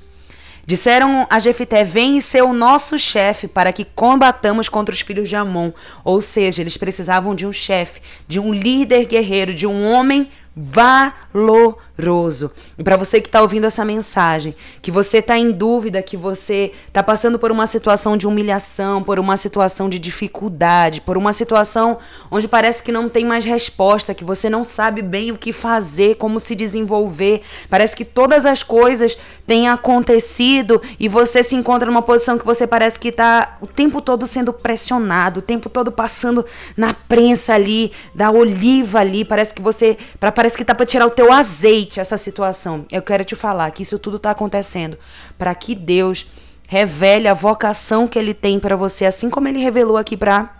Disseram 0.63 1.25
a 1.27 1.39
Jefité: 1.39 1.83
Vem 1.83 2.17
e 2.17 2.21
ser 2.21 2.43
o 2.43 2.53
nosso 2.53 2.99
chefe 2.99 3.47
para 3.47 3.73
que 3.73 3.83
combatamos 3.83 4.69
contra 4.69 4.93
os 4.93 5.01
filhos 5.01 5.27
de 5.27 5.35
Amon. 5.35 5.71
Ou 6.03 6.21
seja, 6.21 6.61
eles 6.61 6.77
precisavam 6.77 7.33
de 7.33 7.47
um 7.47 7.51
chefe, 7.51 7.99
de 8.27 8.39
um 8.39 8.53
líder 8.53 9.05
guerreiro, 9.07 9.55
de 9.55 9.65
um 9.65 9.91
homem 9.91 10.29
valoroso. 10.55 12.51
E 12.77 12.83
para 12.83 12.97
você 12.97 13.21
que 13.21 13.27
está 13.27 13.41
ouvindo 13.41 13.65
essa 13.65 13.85
mensagem, 13.85 14.53
que 14.81 14.91
você 14.91 15.19
está 15.19 15.37
em 15.37 15.49
dúvida, 15.51 16.01
que 16.01 16.17
você 16.17 16.73
está 16.87 17.01
passando 17.01 17.39
por 17.39 17.51
uma 17.51 17.65
situação 17.65 18.17
de 18.17 18.27
humilhação, 18.27 19.01
por 19.01 19.17
uma 19.17 19.37
situação 19.37 19.89
de 19.89 19.97
dificuldade, 19.97 20.99
por 21.01 21.15
uma 21.17 21.31
situação 21.31 21.99
onde 22.29 22.49
parece 22.49 22.83
que 22.83 22.91
não 22.91 23.07
tem 23.07 23.23
mais 23.23 23.45
resposta, 23.45 24.13
que 24.13 24.25
você 24.25 24.49
não 24.49 24.63
sabe 24.63 25.01
bem 25.01 25.31
o 25.31 25.37
que 25.37 25.53
fazer, 25.53 26.15
como 26.15 26.39
se 26.39 26.53
desenvolver, 26.53 27.41
parece 27.69 27.95
que 27.95 28.03
todas 28.03 28.45
as 28.45 28.61
coisas 28.61 29.17
têm 29.47 29.69
acontecido 29.69 30.81
e 30.99 31.07
você 31.07 31.41
se 31.43 31.55
encontra 31.55 31.85
numa 31.89 32.01
posição 32.01 32.37
que 32.37 32.45
você 32.45 32.67
parece 32.67 32.99
que 32.99 33.07
está 33.07 33.57
o 33.61 33.67
tempo 33.67 34.01
todo 34.01 34.27
sendo 34.27 34.51
pressionado, 34.51 35.39
o 35.39 35.43
tempo 35.43 35.69
todo 35.69 35.91
passando 35.91 36.45
na 36.75 36.93
prensa 36.93 37.53
ali, 37.53 37.91
da 38.13 38.31
oliva 38.31 38.99
ali, 38.99 39.23
parece 39.23 39.53
que 39.53 39.61
você 39.61 39.97
para 40.19 40.31
parece 40.41 40.57
que 40.57 40.65
tá 40.65 40.73
para 40.73 40.87
tirar 40.87 41.05
o 41.05 41.11
teu 41.11 41.31
azeite 41.31 41.99
essa 41.99 42.17
situação. 42.17 42.83
Eu 42.91 43.03
quero 43.03 43.23
te 43.23 43.35
falar 43.35 43.69
que 43.69 43.83
isso 43.83 43.99
tudo 43.99 44.17
tá 44.17 44.31
acontecendo 44.31 44.97
para 45.37 45.53
que 45.53 45.75
Deus 45.75 46.25
revele 46.67 47.27
a 47.27 47.33
vocação 47.35 48.07
que 48.07 48.17
ele 48.17 48.33
tem 48.33 48.59
para 48.59 48.75
você, 48.75 49.05
assim 49.05 49.29
como 49.29 49.47
ele 49.47 49.59
revelou 49.59 49.97
aqui 49.97 50.17
para 50.17 50.51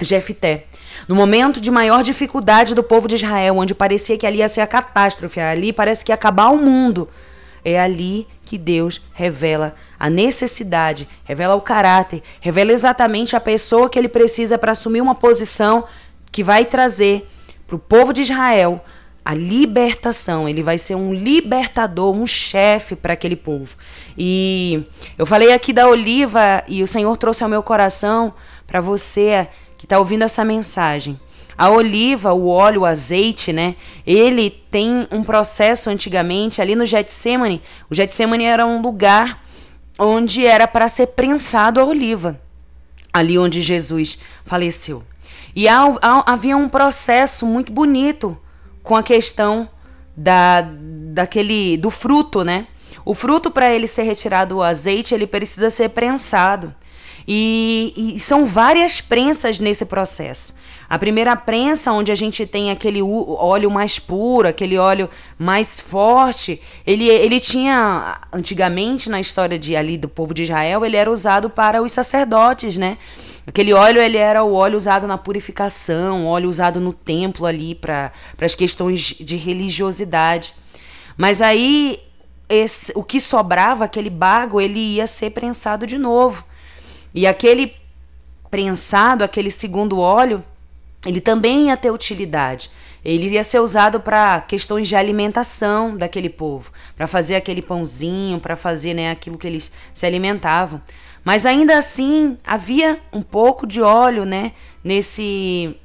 Jefté. 0.00 0.64
No 1.06 1.14
momento 1.14 1.60
de 1.60 1.70
maior 1.70 2.02
dificuldade 2.02 2.74
do 2.74 2.82
povo 2.82 3.06
de 3.06 3.14
Israel, 3.14 3.58
onde 3.58 3.72
parecia 3.72 4.18
que 4.18 4.26
ali 4.26 4.38
ia 4.38 4.48
ser 4.48 4.62
a 4.62 4.66
catástrofe, 4.66 5.38
ali 5.38 5.72
parece 5.72 6.04
que 6.04 6.10
ia 6.10 6.16
acabar 6.16 6.48
o 6.48 6.56
mundo, 6.56 7.08
é 7.64 7.78
ali 7.78 8.26
que 8.42 8.58
Deus 8.58 9.00
revela 9.12 9.76
a 9.96 10.10
necessidade, 10.10 11.08
revela 11.22 11.54
o 11.54 11.60
caráter, 11.60 12.20
revela 12.40 12.72
exatamente 12.72 13.36
a 13.36 13.40
pessoa 13.40 13.88
que 13.88 13.96
ele 13.96 14.08
precisa 14.08 14.58
para 14.58 14.72
assumir 14.72 15.00
uma 15.00 15.14
posição 15.14 15.84
que 16.32 16.42
vai 16.42 16.64
trazer 16.64 17.28
para 17.64 17.76
o 17.76 17.78
povo 17.78 18.12
de 18.12 18.22
Israel 18.22 18.84
a 19.24 19.34
libertação. 19.34 20.48
Ele 20.48 20.62
vai 20.62 20.78
ser 20.78 20.94
um 20.94 21.12
libertador, 21.12 22.14
um 22.14 22.26
chefe 22.26 22.96
para 22.96 23.12
aquele 23.12 23.36
povo. 23.36 23.76
E 24.16 24.82
eu 25.16 25.26
falei 25.26 25.52
aqui 25.52 25.72
da 25.72 25.88
oliva 25.88 26.64
e 26.66 26.82
o 26.82 26.86
Senhor 26.86 27.16
trouxe 27.16 27.42
ao 27.42 27.50
meu 27.50 27.62
coração 27.62 28.34
para 28.66 28.80
você 28.80 29.48
que 29.76 29.84
está 29.84 29.98
ouvindo 29.98 30.24
essa 30.24 30.44
mensagem. 30.44 31.18
A 31.56 31.68
oliva, 31.68 32.32
o 32.32 32.48
óleo, 32.48 32.82
o 32.82 32.86
azeite, 32.86 33.52
né? 33.52 33.76
Ele 34.06 34.48
tem 34.48 35.06
um 35.10 35.22
processo 35.22 35.90
antigamente 35.90 36.62
ali 36.62 36.74
no 36.74 36.86
Getsemane. 36.86 37.60
O 37.90 37.94
Getsemane 37.94 38.44
era 38.44 38.64
um 38.64 38.80
lugar 38.80 39.44
onde 39.98 40.46
era 40.46 40.66
para 40.66 40.88
ser 40.88 41.08
prensado 41.08 41.78
a 41.78 41.84
oliva. 41.84 42.40
Ali 43.12 43.38
onde 43.38 43.60
Jesus 43.60 44.18
faleceu. 44.46 45.04
E 45.54 45.66
havia 45.68 46.56
um 46.56 46.68
processo 46.68 47.44
muito 47.44 47.72
bonito 47.72 48.38
com 48.82 48.96
a 48.96 49.02
questão 49.02 49.68
da, 50.16 50.62
daquele 51.12 51.76
do 51.76 51.90
fruto, 51.90 52.44
né? 52.44 52.66
O 53.04 53.14
fruto 53.14 53.50
para 53.50 53.72
ele 53.72 53.86
ser 53.86 54.02
retirado 54.02 54.56
o 54.56 54.62
azeite, 54.62 55.14
ele 55.14 55.26
precisa 55.26 55.70
ser 55.70 55.90
prensado. 55.90 56.74
E, 57.26 57.92
e, 57.96 58.18
são 58.18 58.46
várias 58.46 59.00
prensas 59.00 59.58
nesse 59.58 59.84
processo. 59.84 60.54
A 60.88 60.98
primeira 60.98 61.36
prensa, 61.36 61.92
onde 61.92 62.10
a 62.10 62.14
gente 62.14 62.44
tem 62.44 62.70
aquele 62.70 63.00
óleo 63.00 63.70
mais 63.70 63.98
puro, 64.00 64.48
aquele 64.48 64.76
óleo 64.76 65.08
mais 65.38 65.78
forte, 65.78 66.60
ele, 66.84 67.08
ele 67.08 67.38
tinha, 67.38 68.18
antigamente, 68.32 69.08
na 69.08 69.20
história 69.20 69.56
de 69.56 69.76
ali 69.76 69.96
do 69.96 70.08
povo 70.08 70.34
de 70.34 70.42
Israel, 70.42 70.84
ele 70.84 70.96
era 70.96 71.08
usado 71.08 71.48
para 71.48 71.80
os 71.80 71.92
sacerdotes, 71.92 72.76
né? 72.76 72.98
Aquele 73.50 73.74
óleo 73.74 74.00
ele 74.00 74.16
era 74.16 74.44
o 74.44 74.52
óleo 74.52 74.76
usado 74.76 75.08
na 75.08 75.18
purificação, 75.18 76.24
óleo 76.24 76.48
usado 76.48 76.78
no 76.78 76.92
templo 76.92 77.46
ali 77.46 77.74
para 77.74 78.12
as 78.40 78.54
questões 78.54 79.00
de 79.18 79.36
religiosidade. 79.36 80.54
Mas 81.16 81.42
aí 81.42 81.98
esse, 82.48 82.92
o 82.94 83.02
que 83.02 83.18
sobrava, 83.18 83.84
aquele 83.84 84.08
bago, 84.08 84.60
ele 84.60 84.78
ia 84.78 85.04
ser 85.04 85.30
prensado 85.30 85.84
de 85.84 85.98
novo. 85.98 86.44
E 87.12 87.26
aquele 87.26 87.74
prensado, 88.48 89.24
aquele 89.24 89.50
segundo 89.50 89.98
óleo, 89.98 90.44
ele 91.04 91.20
também 91.20 91.66
ia 91.66 91.76
ter 91.76 91.90
utilidade. 91.90 92.70
Ele 93.04 93.26
ia 93.30 93.42
ser 93.42 93.58
usado 93.58 93.98
para 93.98 94.42
questões 94.42 94.86
de 94.86 94.94
alimentação 94.94 95.96
daquele 95.96 96.28
povo, 96.28 96.70
para 96.94 97.08
fazer 97.08 97.34
aquele 97.34 97.62
pãozinho, 97.62 98.38
para 98.38 98.54
fazer 98.54 98.94
né, 98.94 99.10
aquilo 99.10 99.36
que 99.36 99.48
eles 99.48 99.72
se 99.92 100.06
alimentavam. 100.06 100.80
Mas 101.24 101.44
ainda 101.44 101.76
assim 101.76 102.38
havia 102.46 103.00
um 103.12 103.22
pouco 103.22 103.66
de 103.66 103.80
óleo, 103.82 104.24
né, 104.24 104.52
nesse 104.82 105.76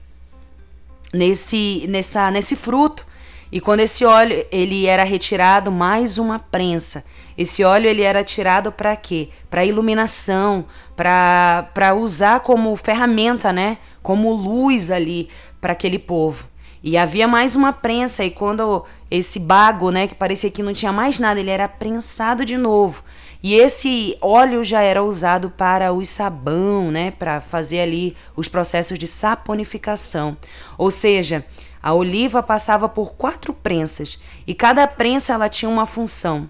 nesse 1.13 1.86
nessa 1.89 2.32
nesse 2.32 2.56
fruto. 2.56 3.06
E 3.51 3.60
quando 3.60 3.82
esse 3.82 4.04
óleo 4.06 4.46
ele 4.51 4.86
era 4.86 5.04
retirado, 5.04 5.72
mais 5.72 6.18
uma 6.18 6.39
prensa. 6.39 7.06
Esse 7.38 7.63
óleo 7.63 7.89
ele 7.89 8.01
era 8.01 8.24
tirado 8.24 8.72
para 8.72 8.96
quê? 8.96 9.30
Para 9.50 9.65
iluminação, 9.65 10.65
para 10.96 11.94
usar 11.96 12.39
como 12.39 12.75
ferramenta, 12.75 13.51
né? 13.51 13.77
Como 14.01 14.34
luz 14.34 14.89
ali 14.89 15.30
para 15.60 15.74
aquele 15.74 16.00
povo. 16.00 16.48
E 16.82 16.98
havia 16.98 17.27
mais 17.27 17.56
uma 17.56 17.74
prensa, 17.74 18.24
e 18.24 18.30
quando 18.30 18.86
esse 19.10 19.39
bago, 19.39 19.89
né, 19.89 20.08
que 20.08 20.13
parecia 20.13 20.51
que 20.51 20.62
não 20.62 20.72
tinha 20.72 20.92
mais 20.92 21.18
nada, 21.18 21.39
ele 21.39 21.50
era 21.50 21.68
prensado 21.68 22.46
de 22.46 22.58
novo. 22.58 23.04
E 23.45 23.53
esse 23.53 24.17
óleo 24.21 24.63
já 24.63 24.81
era 24.81 25.03
usado 25.03 25.51
para 25.51 25.93
o 25.93 26.03
sabão, 26.03 26.89
né, 26.89 27.11
para 27.11 27.39
fazer 27.39 27.79
ali 27.79 28.17
os 28.35 28.47
processos 28.47 28.97
de 28.97 29.05
saponificação. 29.05 30.35
Ou 30.79 30.89
seja, 30.89 31.45
a 31.79 31.93
oliva 31.93 32.41
passava 32.41 32.89
por 32.89 33.13
quatro 33.13 33.53
prensas, 33.53 34.17
e 34.47 34.55
cada 34.55 34.87
prensa 34.87 35.33
ela 35.33 35.47
tinha 35.47 35.69
uma 35.69 35.85
função. 35.85 36.49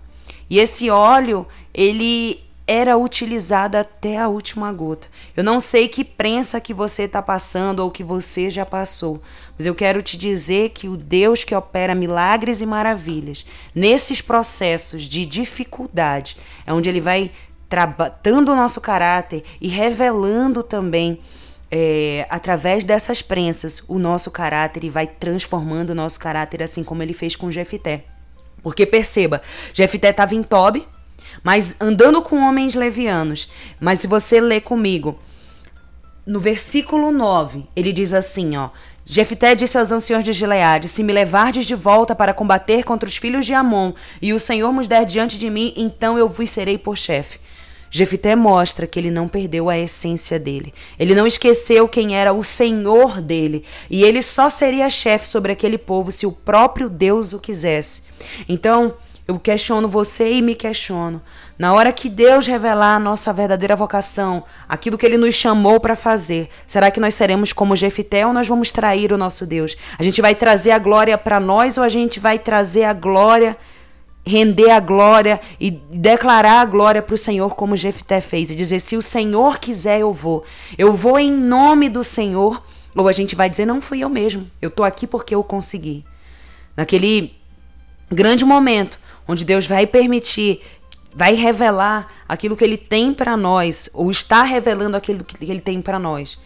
E 0.49 0.57
esse 0.57 0.89
óleo, 0.89 1.45
ele 1.73 2.44
era 2.67 2.97
utilizada 2.97 3.81
até 3.81 4.17
a 4.17 4.27
última 4.27 4.71
gota. 4.71 5.07
Eu 5.35 5.43
não 5.43 5.59
sei 5.59 5.87
que 5.87 6.03
prensa 6.03 6.59
que 6.59 6.73
você 6.73 7.03
está 7.03 7.21
passando 7.21 7.81
ou 7.81 7.91
que 7.91 8.03
você 8.03 8.49
já 8.49 8.65
passou, 8.65 9.21
mas 9.57 9.67
eu 9.67 9.75
quero 9.75 10.01
te 10.01 10.17
dizer 10.17 10.69
que 10.69 10.87
o 10.87 10.97
Deus 10.97 11.43
que 11.43 11.53
opera 11.53 11.93
milagres 11.93 12.61
e 12.61 12.65
maravilhas 12.65 13.45
nesses 13.73 14.19
processos 14.19 15.03
de 15.03 15.25
dificuldade 15.25 16.37
é 16.65 16.73
onde 16.73 16.89
Ele 16.89 17.01
vai 17.01 17.31
tratando 17.69 18.51
o 18.51 18.55
nosso 18.55 18.81
caráter 18.81 19.43
e 19.61 19.67
revelando 19.67 20.63
também 20.63 21.19
é, 21.69 22.25
através 22.29 22.83
dessas 22.83 23.21
prensas 23.21 23.83
o 23.87 23.99
nosso 23.99 24.31
caráter 24.31 24.83
e 24.83 24.89
vai 24.89 25.05
transformando 25.07 25.91
o 25.91 25.95
nosso 25.95 26.19
caráter 26.19 26.63
assim 26.63 26.83
como 26.83 27.03
Ele 27.03 27.13
fez 27.13 27.35
com 27.35 27.51
Jefité. 27.51 28.05
Porque 28.63 28.85
perceba, 28.85 29.41
Jefité 29.73 30.09
estava 30.09 30.33
em 30.33 30.41
Tobi, 30.41 30.87
mas 31.45 31.79
andando 31.79 32.23
com 32.23 32.41
homens 32.41 32.73
levianos. 32.73 33.47
Mas 33.79 33.99
se 33.99 34.07
você 34.07 34.41
ler 34.41 34.61
comigo, 34.61 35.19
no 36.25 36.39
versículo 36.39 37.11
9, 37.11 37.67
ele 37.75 37.93
diz 37.93 38.15
assim, 38.15 38.57
ó: 38.57 38.71
Jefté 39.05 39.53
disse 39.53 39.77
aos 39.77 39.91
anciões 39.91 40.25
de 40.25 40.33
Gileade: 40.33 40.87
Se 40.87 41.03
me 41.03 41.13
levardes 41.13 41.67
de 41.67 41.75
volta 41.75 42.15
para 42.15 42.33
combater 42.33 42.83
contra 42.83 43.07
os 43.07 43.15
filhos 43.15 43.45
de 43.45 43.53
Amon, 43.53 43.93
e 44.19 44.33
o 44.33 44.39
Senhor 44.39 44.73
nos 44.73 44.87
der 44.87 45.05
diante 45.05 45.37
de 45.37 45.51
mim, 45.51 45.71
então 45.77 46.17
eu 46.17 46.27
vos 46.27 46.49
serei 46.49 46.79
por 46.79 46.97
chefe. 46.97 47.39
Jefité 47.91 48.35
mostra 48.35 48.87
que 48.87 48.99
ele 48.99 49.11
não 49.11 49.27
perdeu 49.27 49.69
a 49.69 49.77
essência 49.77 50.39
dele. 50.39 50.73
Ele 50.97 51.13
não 51.13 51.27
esqueceu 51.27 51.87
quem 51.87 52.17
era 52.17 52.33
o 52.33 52.43
Senhor 52.43 53.21
dele. 53.21 53.63
E 53.89 54.03
ele 54.03 54.23
só 54.23 54.49
seria 54.49 54.89
chefe 54.89 55.27
sobre 55.27 55.51
aquele 55.51 55.77
povo 55.77 56.11
se 56.11 56.25
o 56.25 56.31
próprio 56.31 56.89
Deus 56.89 57.31
o 57.31 57.39
quisesse. 57.39 58.01
Então, 58.49 58.95
eu 59.27 59.39
questiono 59.39 59.87
você 59.87 60.33
e 60.33 60.41
me 60.41 60.53
questiono. 60.53 61.19
Na 61.57 61.73
hora 61.73 61.91
que 61.91 62.09
Deus 62.09 62.45
revelar 62.45 62.95
a 62.95 62.99
nossa 62.99 63.33
verdadeira 63.33 63.75
vocação, 63.75 64.43
aquilo 64.69 64.97
que 64.97 65.05
ele 65.05 65.17
nos 65.17 65.33
chamou 65.33 65.79
para 65.79 65.95
fazer, 65.95 66.47
será 66.67 66.91
que 66.91 66.99
nós 66.99 67.15
seremos 67.15 67.51
como 67.51 67.75
Jefité 67.75 68.25
ou 68.27 68.31
nós 68.31 68.47
vamos 68.47 68.71
trair 68.71 69.11
o 69.11 69.17
nosso 69.17 69.45
Deus? 69.45 69.75
A 69.97 70.03
gente 70.03 70.21
vai 70.21 70.35
trazer 70.35 70.71
a 70.71 70.79
glória 70.79 71.17
para 71.17 71.39
nós 71.39 71.75
ou 71.77 71.83
a 71.83 71.89
gente 71.89 72.19
vai 72.19 72.37
trazer 72.37 72.83
a 72.83 72.93
glória, 72.93 73.57
render 74.23 74.69
a 74.69 74.79
glória 74.79 75.41
e 75.59 75.71
declarar 75.71 76.61
a 76.61 76.65
glória 76.65 77.01
para 77.01 77.15
o 77.15 77.17
Senhor 77.17 77.55
como 77.55 77.75
Jefité 77.75 78.21
fez 78.21 78.51
e 78.51 78.55
dizer: 78.55 78.79
se 78.79 78.95
o 78.95 79.01
Senhor 79.01 79.57
quiser, 79.59 80.01
eu 80.01 80.13
vou. 80.13 80.43
Eu 80.77 80.93
vou 80.93 81.17
em 81.17 81.31
nome 81.31 81.89
do 81.89 82.03
Senhor. 82.03 82.61
Ou 82.95 83.07
a 83.07 83.11
gente 83.11 83.35
vai 83.35 83.49
dizer: 83.49 83.65
não 83.65 83.81
fui 83.81 84.01
eu 84.01 84.09
mesmo. 84.09 84.49
Eu 84.61 84.67
estou 84.69 84.85
aqui 84.85 85.07
porque 85.07 85.33
eu 85.33 85.43
consegui. 85.43 86.05
Naquele 86.77 87.33
grande 88.13 88.45
momento 88.45 88.99
onde 89.27 89.43
Deus 89.43 89.65
vai 89.65 89.87
permitir, 89.87 90.61
vai 91.13 91.33
revelar 91.33 92.07
aquilo 92.27 92.55
que 92.55 92.63
Ele 92.63 92.77
tem 92.77 93.13
para 93.13 93.35
nós, 93.35 93.89
ou 93.93 94.11
está 94.11 94.43
revelando 94.43 94.97
aquilo 94.97 95.23
que 95.23 95.49
Ele 95.49 95.61
tem 95.61 95.81
para 95.81 95.97
nós. 95.97 96.37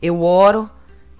Eu 0.00 0.22
oro, 0.22 0.70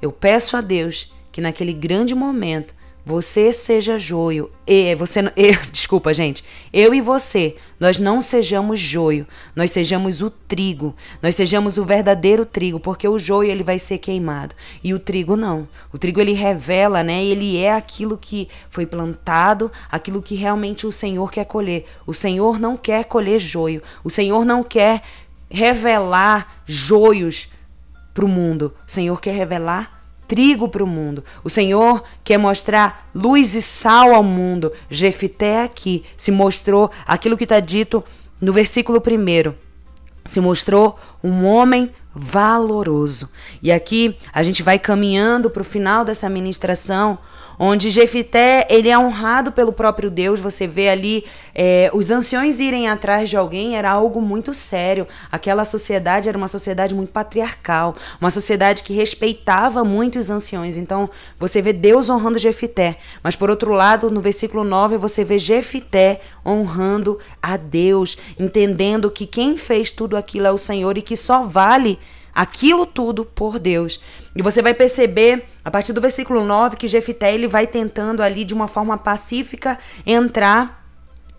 eu 0.00 0.10
peço 0.10 0.56
a 0.56 0.60
Deus 0.60 1.12
que 1.30 1.40
naquele 1.40 1.72
grande 1.72 2.14
momento 2.14 2.74
você 3.04 3.52
seja 3.52 3.98
joio. 3.98 4.50
E 4.66 4.94
você, 4.94 5.20
eu, 5.36 5.56
desculpa, 5.72 6.14
gente. 6.14 6.44
Eu 6.72 6.94
e 6.94 7.00
você, 7.00 7.56
nós 7.78 7.98
não 7.98 8.20
sejamos 8.20 8.78
joio, 8.78 9.26
nós 9.56 9.70
sejamos 9.70 10.22
o 10.22 10.30
trigo. 10.30 10.94
Nós 11.20 11.34
sejamos 11.34 11.78
o 11.78 11.84
verdadeiro 11.84 12.46
trigo, 12.46 12.78
porque 12.78 13.08
o 13.08 13.18
joio 13.18 13.50
ele 13.50 13.62
vai 13.62 13.78
ser 13.78 13.98
queimado 13.98 14.54
e 14.82 14.94
o 14.94 14.98
trigo 14.98 15.36
não. 15.36 15.68
O 15.92 15.98
trigo 15.98 16.20
ele 16.20 16.32
revela, 16.32 17.02
né? 17.02 17.24
Ele 17.24 17.56
é 17.58 17.72
aquilo 17.72 18.16
que 18.16 18.48
foi 18.70 18.86
plantado, 18.86 19.70
aquilo 19.90 20.22
que 20.22 20.34
realmente 20.34 20.86
o 20.86 20.92
Senhor 20.92 21.30
quer 21.30 21.44
colher. 21.44 21.84
O 22.06 22.14
Senhor 22.14 22.58
não 22.58 22.76
quer 22.76 23.04
colher 23.04 23.40
joio. 23.40 23.82
O 24.04 24.10
Senhor 24.10 24.44
não 24.44 24.62
quer 24.62 25.02
revelar 25.50 26.62
joios 26.66 27.48
para 28.14 28.24
o 28.24 28.28
mundo. 28.28 28.74
O 28.86 28.90
Senhor 28.90 29.20
quer 29.20 29.34
revelar 29.34 30.01
trigo 30.32 30.66
para 30.66 30.82
o 30.82 30.86
mundo. 30.86 31.22
O 31.44 31.50
Senhor 31.50 32.02
quer 32.24 32.38
mostrar 32.38 33.06
luz 33.14 33.54
e 33.54 33.60
sal 33.60 34.14
ao 34.14 34.22
mundo. 34.22 34.72
Jefité 34.88 35.62
aqui 35.62 36.04
se 36.16 36.32
mostrou 36.32 36.90
aquilo 37.06 37.36
que 37.36 37.44
está 37.44 37.60
dito 37.60 38.02
no 38.40 38.50
versículo 38.50 38.98
1. 38.98 39.52
Se 40.24 40.40
mostrou 40.40 40.98
um 41.22 41.44
homem 41.44 41.90
valoroso. 42.14 43.30
E 43.62 43.70
aqui 43.70 44.16
a 44.32 44.42
gente 44.42 44.62
vai 44.62 44.78
caminhando 44.78 45.50
para 45.50 45.60
o 45.60 45.66
final 45.66 46.02
dessa 46.02 46.30
ministração, 46.30 47.18
onde 47.58 47.90
Jefité 47.90 48.66
ele 48.70 48.88
é 48.88 48.98
honrado 48.98 49.52
pelo 49.52 49.72
próprio 49.72 50.10
Deus. 50.10 50.40
Você 50.40 50.66
vê 50.66 50.88
ali 50.88 51.24
é, 51.54 51.90
os 51.92 52.10
anciões 52.10 52.60
irem 52.60 52.88
atrás 52.88 53.28
de 53.28 53.36
alguém 53.36 53.76
era 53.76 53.90
algo 53.90 54.20
muito 54.20 54.54
sério. 54.54 55.06
Aquela 55.30 55.64
sociedade 55.64 56.28
era 56.28 56.38
uma 56.38 56.48
sociedade 56.48 56.94
muito 56.94 57.12
patriarcal, 57.12 57.96
uma 58.20 58.30
sociedade 58.30 58.82
que 58.82 58.92
respeitava 58.92 59.84
muito 59.84 60.18
os 60.18 60.30
anciões. 60.30 60.76
Então 60.76 61.08
você 61.38 61.60
vê 61.62 61.72
Deus 61.72 62.08
honrando 62.08 62.38
Jefité, 62.38 62.96
mas 63.22 63.36
por 63.36 63.50
outro 63.50 63.72
lado, 63.72 64.10
no 64.10 64.20
versículo 64.20 64.64
9 64.64 64.96
você 64.96 65.24
vê 65.24 65.38
Jefité 65.38 66.20
honrando 66.44 67.18
a 67.42 67.56
Deus, 67.56 68.16
entendendo 68.38 69.10
que 69.10 69.26
quem 69.26 69.56
fez 69.56 69.90
tudo 69.90 70.16
aquilo 70.16 70.46
é 70.46 70.52
o 70.52 70.58
Senhor 70.58 70.96
e 70.96 71.02
que 71.02 71.16
só 71.16 71.42
vale 71.44 71.98
aquilo 72.34 72.86
tudo 72.86 73.24
por 73.24 73.58
Deus. 73.58 74.00
E 74.34 74.42
você 74.42 74.62
vai 74.62 74.74
perceber, 74.74 75.44
a 75.64 75.70
partir 75.70 75.92
do 75.92 76.00
versículo 76.00 76.44
9, 76.44 76.76
que 76.76 76.88
Jefité 76.88 77.34
ele 77.34 77.46
vai 77.46 77.66
tentando 77.66 78.22
ali 78.22 78.44
de 78.44 78.54
uma 78.54 78.68
forma 78.68 78.96
pacífica 78.96 79.78
entrar 80.06 80.82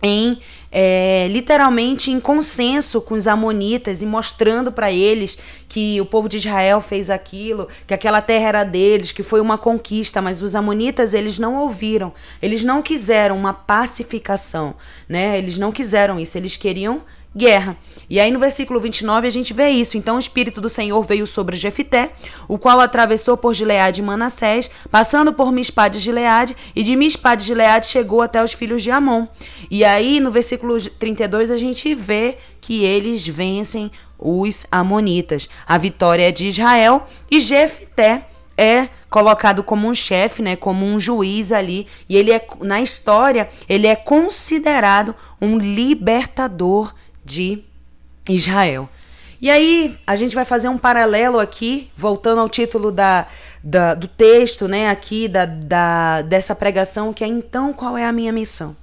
em 0.02 0.38
é, 0.70 1.28
literalmente 1.30 2.10
em 2.10 2.18
consenso 2.18 3.00
com 3.00 3.14
os 3.14 3.28
amonitas 3.28 4.02
e 4.02 4.06
mostrando 4.06 4.72
para 4.72 4.90
eles 4.90 5.38
que 5.68 6.00
o 6.00 6.04
povo 6.04 6.28
de 6.28 6.36
Israel 6.36 6.80
fez 6.80 7.08
aquilo, 7.08 7.68
que 7.86 7.94
aquela 7.94 8.20
terra 8.20 8.48
era 8.48 8.64
deles, 8.64 9.12
que 9.12 9.22
foi 9.22 9.40
uma 9.40 9.56
conquista, 9.56 10.20
mas 10.20 10.42
os 10.42 10.56
amonitas 10.56 11.14
eles 11.14 11.38
não 11.38 11.54
ouviram, 11.56 12.12
eles 12.42 12.64
não 12.64 12.82
quiseram 12.82 13.36
uma 13.36 13.54
pacificação, 13.54 14.74
né? 15.08 15.38
Eles 15.38 15.56
não 15.56 15.70
quiseram 15.70 16.18
isso, 16.18 16.36
eles 16.36 16.56
queriam 16.56 17.02
guerra. 17.36 17.76
E 18.08 18.20
aí 18.20 18.30
no 18.30 18.38
versículo 18.38 18.78
29 18.78 19.26
a 19.26 19.30
gente 19.30 19.52
vê 19.52 19.68
isso. 19.68 19.96
Então 19.96 20.16
o 20.16 20.18
Espírito 20.18 20.60
do 20.60 20.68
Senhor 20.68 21.04
veio 21.04 21.26
sobre 21.26 21.56
Jefité, 21.56 22.12
o 22.46 22.58
qual 22.58 22.80
atravessou 22.80 23.36
por 23.36 23.54
Gileade 23.54 24.00
e 24.00 24.04
Manassés, 24.04 24.70
passando 24.90 25.32
por 25.32 25.50
Mispá 25.50 25.88
de 25.88 25.98
Gileade, 25.98 26.56
e 26.74 26.82
de 26.82 26.94
Mispá 26.96 27.34
de 27.34 27.44
Gileade 27.44 27.86
chegou 27.86 28.22
até 28.22 28.42
os 28.42 28.52
filhos 28.52 28.82
de 28.82 28.90
Amon. 28.90 29.26
E 29.70 29.84
aí 29.84 30.20
no 30.20 30.30
versículo 30.30 30.80
32 30.80 31.50
a 31.50 31.56
gente 31.56 31.94
vê 31.94 32.36
que 32.60 32.84
eles 32.84 33.26
vencem 33.26 33.90
os 34.18 34.66
amonitas. 34.70 35.48
A 35.66 35.76
vitória 35.76 36.28
é 36.28 36.32
de 36.32 36.46
Israel 36.46 37.04
e 37.30 37.40
Jefité 37.40 38.26
é 38.56 38.88
colocado 39.10 39.62
como 39.62 39.88
um 39.88 39.94
chefe, 39.94 40.42
né, 40.42 40.56
como 40.56 40.86
um 40.86 40.98
juiz 40.98 41.52
ali, 41.52 41.86
e 42.08 42.16
ele 42.16 42.32
é 42.32 42.46
na 42.62 42.80
história, 42.80 43.48
ele 43.68 43.86
é 43.86 43.96
considerado 43.96 45.14
um 45.40 45.58
libertador 45.58 46.94
de 47.24 47.62
Israel. 48.28 48.88
E 49.40 49.50
aí, 49.50 49.98
a 50.06 50.16
gente 50.16 50.34
vai 50.34 50.44
fazer 50.44 50.68
um 50.68 50.78
paralelo 50.78 51.38
aqui, 51.38 51.90
voltando 51.96 52.40
ao 52.40 52.48
título 52.48 52.90
da, 52.90 53.26
da, 53.62 53.94
do 53.94 54.08
texto, 54.08 54.66
né, 54.66 54.88
aqui, 54.88 55.28
da, 55.28 55.44
da, 55.44 56.22
dessa 56.22 56.54
pregação, 56.54 57.12
que 57.12 57.22
é 57.22 57.26
então 57.26 57.72
qual 57.72 57.98
é 57.98 58.06
a 58.06 58.12
minha 58.12 58.32
missão? 58.32 58.76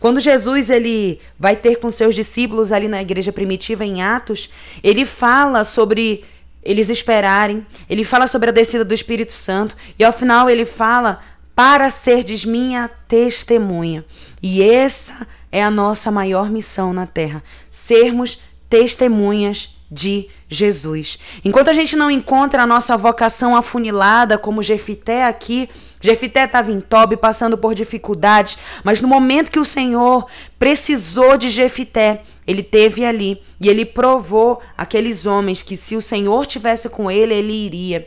Quando 0.00 0.20
Jesus 0.20 0.70
ele 0.70 1.20
vai 1.38 1.56
ter 1.56 1.76
com 1.76 1.90
seus 1.90 2.14
discípulos 2.14 2.72
ali 2.72 2.88
na 2.88 3.00
igreja 3.00 3.32
primitiva 3.32 3.84
em 3.84 4.02
Atos, 4.02 4.50
ele 4.82 5.04
fala 5.04 5.64
sobre 5.64 6.24
eles 6.62 6.90
esperarem, 6.90 7.66
ele 7.88 8.04
fala 8.04 8.26
sobre 8.26 8.50
a 8.50 8.52
descida 8.52 8.84
do 8.84 8.92
Espírito 8.92 9.32
Santo 9.32 9.76
e 9.98 10.04
ao 10.04 10.12
final 10.12 10.50
ele 10.50 10.64
fala 10.66 11.20
para 11.54 11.90
serdes 11.90 12.44
minha 12.44 12.88
testemunha. 13.08 14.04
E 14.42 14.62
essa 14.62 15.26
é 15.50 15.62
a 15.62 15.70
nossa 15.70 16.10
maior 16.10 16.50
missão 16.50 16.92
na 16.92 17.06
terra, 17.06 17.42
sermos 17.78 18.40
testemunhas 18.68 19.76
de 19.90 20.28
Jesus. 20.48 21.18
Enquanto 21.42 21.68
a 21.68 21.72
gente 21.72 21.96
não 21.96 22.10
encontra 22.10 22.62
a 22.62 22.66
nossa 22.66 22.94
vocação 22.96 23.56
afunilada, 23.56 24.36
como 24.36 24.62
Jefité 24.62 25.24
aqui, 25.24 25.70
Jefité 25.98 26.44
estava 26.44 26.70
em 26.70 26.80
Tobi 26.80 27.16
passando 27.16 27.56
por 27.56 27.74
dificuldades, 27.74 28.58
mas 28.84 29.00
no 29.00 29.08
momento 29.08 29.50
que 29.50 29.60
o 29.60 29.64
Senhor 29.64 30.26
precisou 30.58 31.38
de 31.38 31.48
Jefité, 31.48 32.22
ele 32.46 32.62
teve 32.62 33.04
ali 33.06 33.40
e 33.58 33.68
ele 33.68 33.86
provou 33.86 34.60
aqueles 34.76 35.24
homens 35.24 35.62
que 35.62 35.76
se 35.76 35.96
o 35.96 36.02
Senhor 36.02 36.44
tivesse 36.46 36.90
com 36.90 37.10
ele, 37.10 37.32
ele 37.32 37.52
iria. 37.52 38.06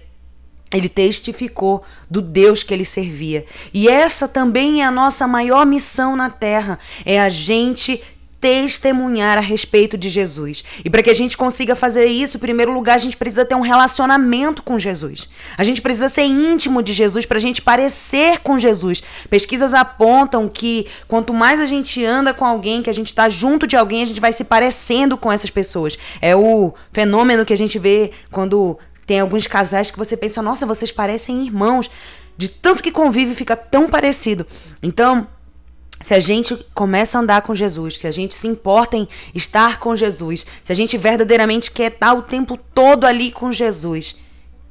Ele 0.74 0.88
testificou 0.88 1.84
do 2.10 2.22
Deus 2.22 2.64
que 2.64 2.74
ele 2.74 2.86
servia. 2.86 3.46
E 3.74 3.90
essa 3.90 4.28
também 4.28 4.82
é 4.82 4.86
a 4.86 4.92
nossa 4.92 5.28
maior 5.28 5.66
missão 5.66 6.16
na 6.16 6.30
terra, 6.30 6.78
é 7.06 7.20
a 7.20 7.28
gente 7.28 8.02
testemunhar 8.42 9.38
a 9.38 9.42
respeito 9.42 9.96
de 9.96 10.10
Jesus. 10.10 10.64
E 10.84 10.90
para 10.90 11.04
que 11.04 11.12
a 11.12 11.14
gente 11.14 11.38
consiga 11.38 11.76
fazer 11.76 12.06
isso, 12.06 12.38
em 12.38 12.40
primeiro 12.40 12.74
lugar, 12.74 12.96
a 12.96 12.98
gente 12.98 13.16
precisa 13.16 13.46
ter 13.46 13.54
um 13.54 13.62
relacionamento 13.62 14.64
com 14.64 14.80
Jesus. 14.80 15.30
A 15.56 15.64
gente 15.64 15.80
precisa 15.80 16.10
ser 16.10 16.24
íntimo 16.24 16.82
de 16.82 16.92
Jesus 16.92 17.28
para 17.28 17.38
a 17.38 17.42
gente 17.42 17.62
parecer 17.62 18.40
com 18.40 18.58
Jesus. 18.58 19.04
Pesquisas 19.30 19.76
apontam 19.76 20.50
que 20.50 20.88
quanto 21.08 21.34
mais 21.34 21.62
a 21.62 21.68
gente 21.68 22.04
anda 22.04 22.34
com 22.34 22.44
alguém, 22.44 22.82
que 22.82 22.90
a 22.90 22.94
gente 22.94 23.08
está 23.08 23.30
junto 23.30 23.68
de 23.68 23.78
alguém, 23.78 24.02
a 24.02 24.08
gente 24.08 24.20
vai 24.20 24.34
se 24.34 24.44
parecendo 24.44 25.16
com 25.16 25.32
essas 25.32 25.52
pessoas. 25.52 25.96
É 26.20 26.36
o 26.36 26.74
fenômeno 26.92 27.46
que 27.46 27.54
a 27.54 27.58
gente 27.58 27.78
vê 27.78 28.10
quando 28.32 28.78
tem 29.06 29.20
alguns 29.20 29.46
casais 29.46 29.92
que 29.92 30.00
você 30.00 30.18
pensa, 30.18 30.42
nossa, 30.42 30.66
vocês 30.66 30.92
parecem 30.92 31.46
irmãos. 31.46 31.92
De 32.36 32.48
tanto 32.48 32.82
que 32.82 32.92
convive, 32.92 33.36
fica 33.36 33.56
tão 33.56 33.88
parecido. 33.88 34.48
Então, 34.82 35.28
se 36.02 36.14
a 36.14 36.20
gente 36.20 36.56
começa 36.74 37.18
a 37.18 37.22
andar 37.22 37.42
com 37.42 37.54
Jesus, 37.56 38.00
se 38.00 38.08
a 38.08 38.12
gente 38.12 38.34
se 38.34 38.48
importa 38.48 38.98
em 38.98 39.08
estar 39.34 39.80
com 39.80 39.96
Jesus, 39.96 40.46
se 40.64 40.72
a 40.72 40.76
gente 40.76 40.98
verdadeiramente 40.98 41.72
quer 41.72 41.92
estar 41.92 42.14
o 42.14 42.22
tempo 42.22 42.58
todo 42.74 43.06
ali 43.06 43.32
com 43.32 43.52
Jesus, 43.52 44.16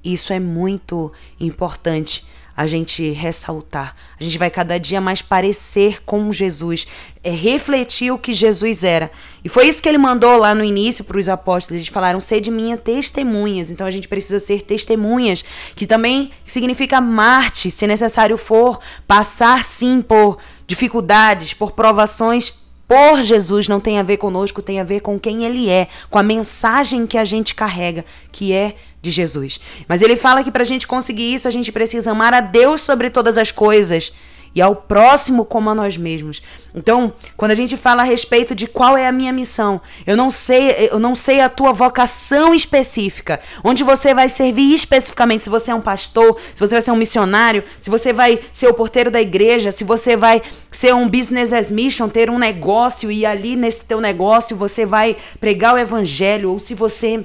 isso 0.04 0.32
é 0.32 0.40
muito 0.40 1.12
importante 1.38 2.24
a 2.60 2.66
gente 2.66 3.10
ressaltar. 3.12 3.96
A 4.20 4.22
gente 4.22 4.36
vai 4.36 4.50
cada 4.50 4.78
dia 4.78 5.00
mais 5.00 5.22
parecer 5.22 6.02
com 6.04 6.30
Jesus, 6.30 6.86
é 7.24 7.30
refletir 7.30 8.10
o 8.10 8.18
que 8.18 8.34
Jesus 8.34 8.84
era. 8.84 9.10
E 9.42 9.48
foi 9.48 9.66
isso 9.66 9.82
que 9.82 9.88
ele 9.88 9.96
mandou 9.96 10.36
lá 10.36 10.54
no 10.54 10.62
início 10.62 11.02
para 11.02 11.16
os 11.16 11.26
apóstolos. 11.26 11.80
Eles 11.80 11.88
falaram: 11.88 12.20
"Sede 12.20 12.50
minha 12.50 12.76
testemunhas". 12.76 13.70
Então 13.70 13.86
a 13.86 13.90
gente 13.90 14.06
precisa 14.08 14.38
ser 14.38 14.60
testemunhas, 14.60 15.42
que 15.74 15.86
também 15.86 16.32
significa 16.44 17.00
Marte, 17.00 17.70
se 17.70 17.86
necessário 17.86 18.36
for, 18.36 18.78
passar 19.06 19.64
sim 19.64 20.02
por 20.02 20.36
dificuldades, 20.66 21.54
por 21.54 21.72
provações 21.72 22.59
por 22.90 23.22
Jesus 23.22 23.68
não 23.68 23.78
tem 23.78 24.00
a 24.00 24.02
ver 24.02 24.16
conosco, 24.16 24.60
tem 24.60 24.80
a 24.80 24.84
ver 24.84 24.98
com 24.98 25.16
quem 25.16 25.44
ele 25.44 25.70
é, 25.70 25.86
com 26.10 26.18
a 26.18 26.24
mensagem 26.24 27.06
que 27.06 27.16
a 27.16 27.24
gente 27.24 27.54
carrega, 27.54 28.04
que 28.32 28.52
é 28.52 28.74
de 29.00 29.12
Jesus. 29.12 29.60
Mas 29.86 30.02
ele 30.02 30.16
fala 30.16 30.42
que 30.42 30.50
para 30.50 30.62
a 30.62 30.66
gente 30.66 30.88
conseguir 30.88 31.32
isso, 31.32 31.46
a 31.46 31.52
gente 31.52 31.70
precisa 31.70 32.10
amar 32.10 32.34
a 32.34 32.40
Deus 32.40 32.80
sobre 32.80 33.08
todas 33.08 33.38
as 33.38 33.52
coisas 33.52 34.12
e 34.54 34.60
ao 34.60 34.74
próximo 34.74 35.44
como 35.44 35.70
a 35.70 35.74
nós 35.74 35.96
mesmos. 35.96 36.42
Então, 36.74 37.12
quando 37.36 37.52
a 37.52 37.54
gente 37.54 37.76
fala 37.76 38.02
a 38.02 38.04
respeito 38.04 38.54
de 38.54 38.66
qual 38.66 38.96
é 38.96 39.06
a 39.06 39.12
minha 39.12 39.32
missão, 39.32 39.80
eu 40.06 40.16
não 40.16 40.30
sei, 40.30 40.88
eu 40.90 40.98
não 40.98 41.14
sei 41.14 41.40
a 41.40 41.48
tua 41.48 41.72
vocação 41.72 42.54
específica, 42.54 43.40
onde 43.62 43.84
você 43.84 44.14
vai 44.14 44.28
servir 44.28 44.74
especificamente, 44.74 45.44
se 45.44 45.50
você 45.50 45.70
é 45.70 45.74
um 45.74 45.80
pastor, 45.80 46.36
se 46.54 46.60
você 46.60 46.74
vai 46.74 46.82
ser 46.82 46.90
um 46.90 46.96
missionário, 46.96 47.64
se 47.80 47.90
você 47.90 48.12
vai 48.12 48.40
ser 48.52 48.68
o 48.68 48.74
porteiro 48.74 49.10
da 49.10 49.20
igreja, 49.20 49.72
se 49.72 49.84
você 49.84 50.16
vai 50.16 50.42
ser 50.70 50.94
um 50.94 51.08
business 51.08 51.52
as 51.52 51.70
mission, 51.70 52.08
ter 52.08 52.30
um 52.30 52.38
negócio 52.38 53.10
e 53.10 53.24
ali 53.26 53.56
nesse 53.56 53.84
teu 53.84 54.00
negócio 54.00 54.56
você 54.56 54.84
vai 54.84 55.16
pregar 55.40 55.74
o 55.74 55.78
evangelho, 55.78 56.50
ou 56.50 56.58
se 56.58 56.74
você 56.74 57.24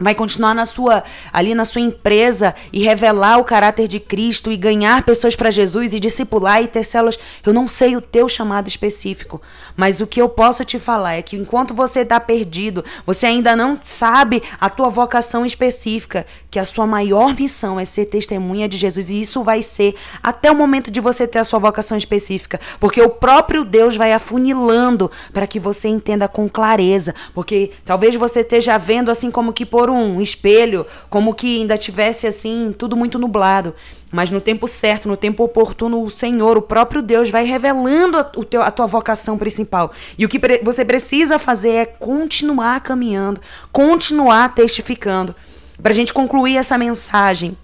vai 0.00 0.14
continuar 0.14 0.54
na 0.54 0.64
sua 0.64 1.02
ali 1.32 1.54
na 1.54 1.64
sua 1.64 1.80
empresa 1.80 2.54
e 2.72 2.82
revelar 2.82 3.38
o 3.38 3.44
caráter 3.44 3.88
de 3.88 3.98
Cristo 3.98 4.50
e 4.52 4.56
ganhar 4.56 5.02
pessoas 5.02 5.34
para 5.34 5.50
Jesus 5.50 5.94
e 5.94 6.00
discipular 6.00 6.62
e 6.62 6.68
ter 6.68 6.84
células. 6.84 7.18
Eu 7.44 7.52
não 7.52 7.68
sei 7.68 7.96
o 7.96 8.00
teu 8.00 8.28
chamado 8.28 8.68
específico, 8.68 9.40
mas 9.76 10.00
o 10.00 10.06
que 10.06 10.20
eu 10.20 10.28
posso 10.28 10.64
te 10.64 10.78
falar 10.78 11.14
é 11.14 11.22
que 11.22 11.36
enquanto 11.36 11.74
você 11.74 12.00
está 12.00 12.20
perdido, 12.20 12.84
você 13.04 13.26
ainda 13.26 13.56
não 13.56 13.78
sabe 13.84 14.42
a 14.60 14.68
tua 14.68 14.88
vocação 14.88 15.44
específica, 15.44 16.26
que 16.50 16.58
a 16.58 16.64
sua 16.64 16.86
maior 16.86 17.34
missão 17.34 17.78
é 17.78 17.84
ser 17.84 18.06
testemunha 18.06 18.68
de 18.68 18.76
Jesus 18.76 19.10
e 19.10 19.20
isso 19.20 19.42
vai 19.42 19.62
ser 19.62 19.94
até 20.22 20.50
o 20.50 20.54
momento 20.54 20.90
de 20.90 21.00
você 21.00 21.26
ter 21.26 21.38
a 21.38 21.44
sua 21.44 21.58
vocação 21.58 21.96
específica, 21.96 22.58
porque 22.80 23.00
o 23.00 23.10
próprio 23.10 23.64
Deus 23.64 23.96
vai 23.96 24.12
afunilando 24.12 25.10
para 25.32 25.46
que 25.46 25.60
você 25.60 25.88
entenda 25.88 26.28
com 26.28 26.48
clareza, 26.48 27.14
porque 27.34 27.72
talvez 27.84 28.14
você 28.16 28.40
esteja 28.40 28.78
vendo 28.78 29.10
assim 29.10 29.30
como 29.30 29.52
que 29.52 29.64
por 29.64 29.85
um 29.90 30.20
espelho, 30.20 30.86
como 31.08 31.34
que 31.34 31.60
ainda 31.60 31.76
tivesse 31.78 32.26
assim, 32.26 32.74
tudo 32.76 32.96
muito 32.96 33.18
nublado. 33.18 33.74
Mas 34.12 34.30
no 34.30 34.40
tempo 34.40 34.68
certo, 34.68 35.08
no 35.08 35.16
tempo 35.16 35.42
oportuno, 35.42 36.02
o 36.02 36.10
Senhor, 36.10 36.56
o 36.56 36.62
próprio 36.62 37.02
Deus, 37.02 37.28
vai 37.28 37.44
revelando 37.44 38.18
a, 38.18 38.30
o 38.36 38.44
teu, 38.44 38.62
a 38.62 38.70
tua 38.70 38.86
vocação 38.86 39.36
principal. 39.36 39.92
E 40.16 40.24
o 40.24 40.28
que 40.28 40.38
pre 40.38 40.60
você 40.62 40.84
precisa 40.84 41.38
fazer 41.38 41.70
é 41.70 41.86
continuar 41.86 42.80
caminhando, 42.80 43.40
continuar 43.72 44.54
testificando. 44.54 45.34
Para 45.82 45.92
a 45.92 45.94
gente 45.94 46.12
concluir 46.12 46.56
essa 46.56 46.78
mensagem, 46.78 47.56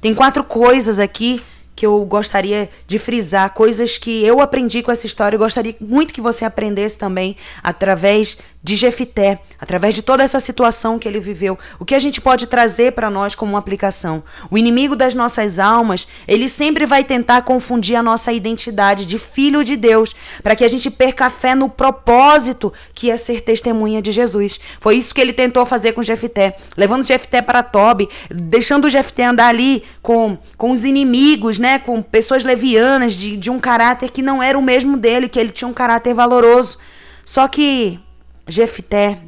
tem 0.00 0.14
quatro 0.14 0.44
coisas 0.44 0.98
aqui 0.98 1.42
que 1.74 1.86
eu 1.86 2.04
gostaria 2.04 2.68
de 2.86 2.98
frisar, 2.98 3.52
coisas 3.52 3.98
que 3.98 4.24
eu 4.24 4.40
aprendi 4.40 4.82
com 4.82 4.92
essa 4.92 5.06
história 5.06 5.36
e 5.36 5.38
gostaria 5.38 5.74
muito 5.80 6.14
que 6.14 6.20
você 6.20 6.44
aprendesse 6.44 6.98
também 6.98 7.36
através 7.62 8.36
de 8.64 8.76
Jefité, 8.76 9.38
através 9.60 9.94
de 9.94 10.00
toda 10.00 10.22
essa 10.22 10.40
situação 10.40 10.98
que 10.98 11.06
ele 11.06 11.20
viveu. 11.20 11.58
O 11.78 11.84
que 11.84 11.94
a 11.94 11.98
gente 11.98 12.18
pode 12.18 12.46
trazer 12.46 12.92
para 12.92 13.10
nós 13.10 13.34
como 13.34 13.52
uma 13.52 13.58
aplicação? 13.58 14.24
O 14.50 14.56
inimigo 14.56 14.96
das 14.96 15.12
nossas 15.12 15.58
almas, 15.58 16.08
ele 16.26 16.48
sempre 16.48 16.86
vai 16.86 17.04
tentar 17.04 17.42
confundir 17.42 17.94
a 17.94 18.02
nossa 18.02 18.32
identidade 18.32 19.04
de 19.04 19.18
filho 19.18 19.62
de 19.62 19.76
Deus, 19.76 20.16
para 20.42 20.56
que 20.56 20.64
a 20.64 20.68
gente 20.68 20.90
perca 20.90 21.26
a 21.26 21.30
fé 21.30 21.54
no 21.54 21.68
propósito 21.68 22.72
que 22.94 23.10
é 23.10 23.18
ser 23.18 23.42
testemunha 23.42 24.00
de 24.00 24.10
Jesus. 24.10 24.58
Foi 24.80 24.96
isso 24.96 25.14
que 25.14 25.20
ele 25.20 25.34
tentou 25.34 25.66
fazer 25.66 25.92
com 25.92 26.02
Jefité, 26.02 26.56
levando 26.74 27.06
Jefité 27.06 27.42
para 27.42 27.62
Tobi, 27.62 28.08
deixando 28.30 28.88
Jefité 28.88 29.26
andar 29.26 29.48
ali 29.48 29.82
com, 30.00 30.38
com 30.56 30.70
os 30.70 30.84
inimigos, 30.84 31.58
né, 31.58 31.78
com 31.78 32.00
pessoas 32.00 32.44
levianas 32.44 33.12
de, 33.12 33.36
de 33.36 33.50
um 33.50 33.60
caráter 33.60 34.10
que 34.10 34.22
não 34.22 34.42
era 34.42 34.58
o 34.58 34.62
mesmo 34.62 34.96
dele, 34.96 35.28
que 35.28 35.38
ele 35.38 35.50
tinha 35.50 35.68
um 35.68 35.74
caráter 35.74 36.14
valoroso. 36.14 36.78
Só 37.26 37.46
que 37.46 38.00
Jefté 38.46 39.20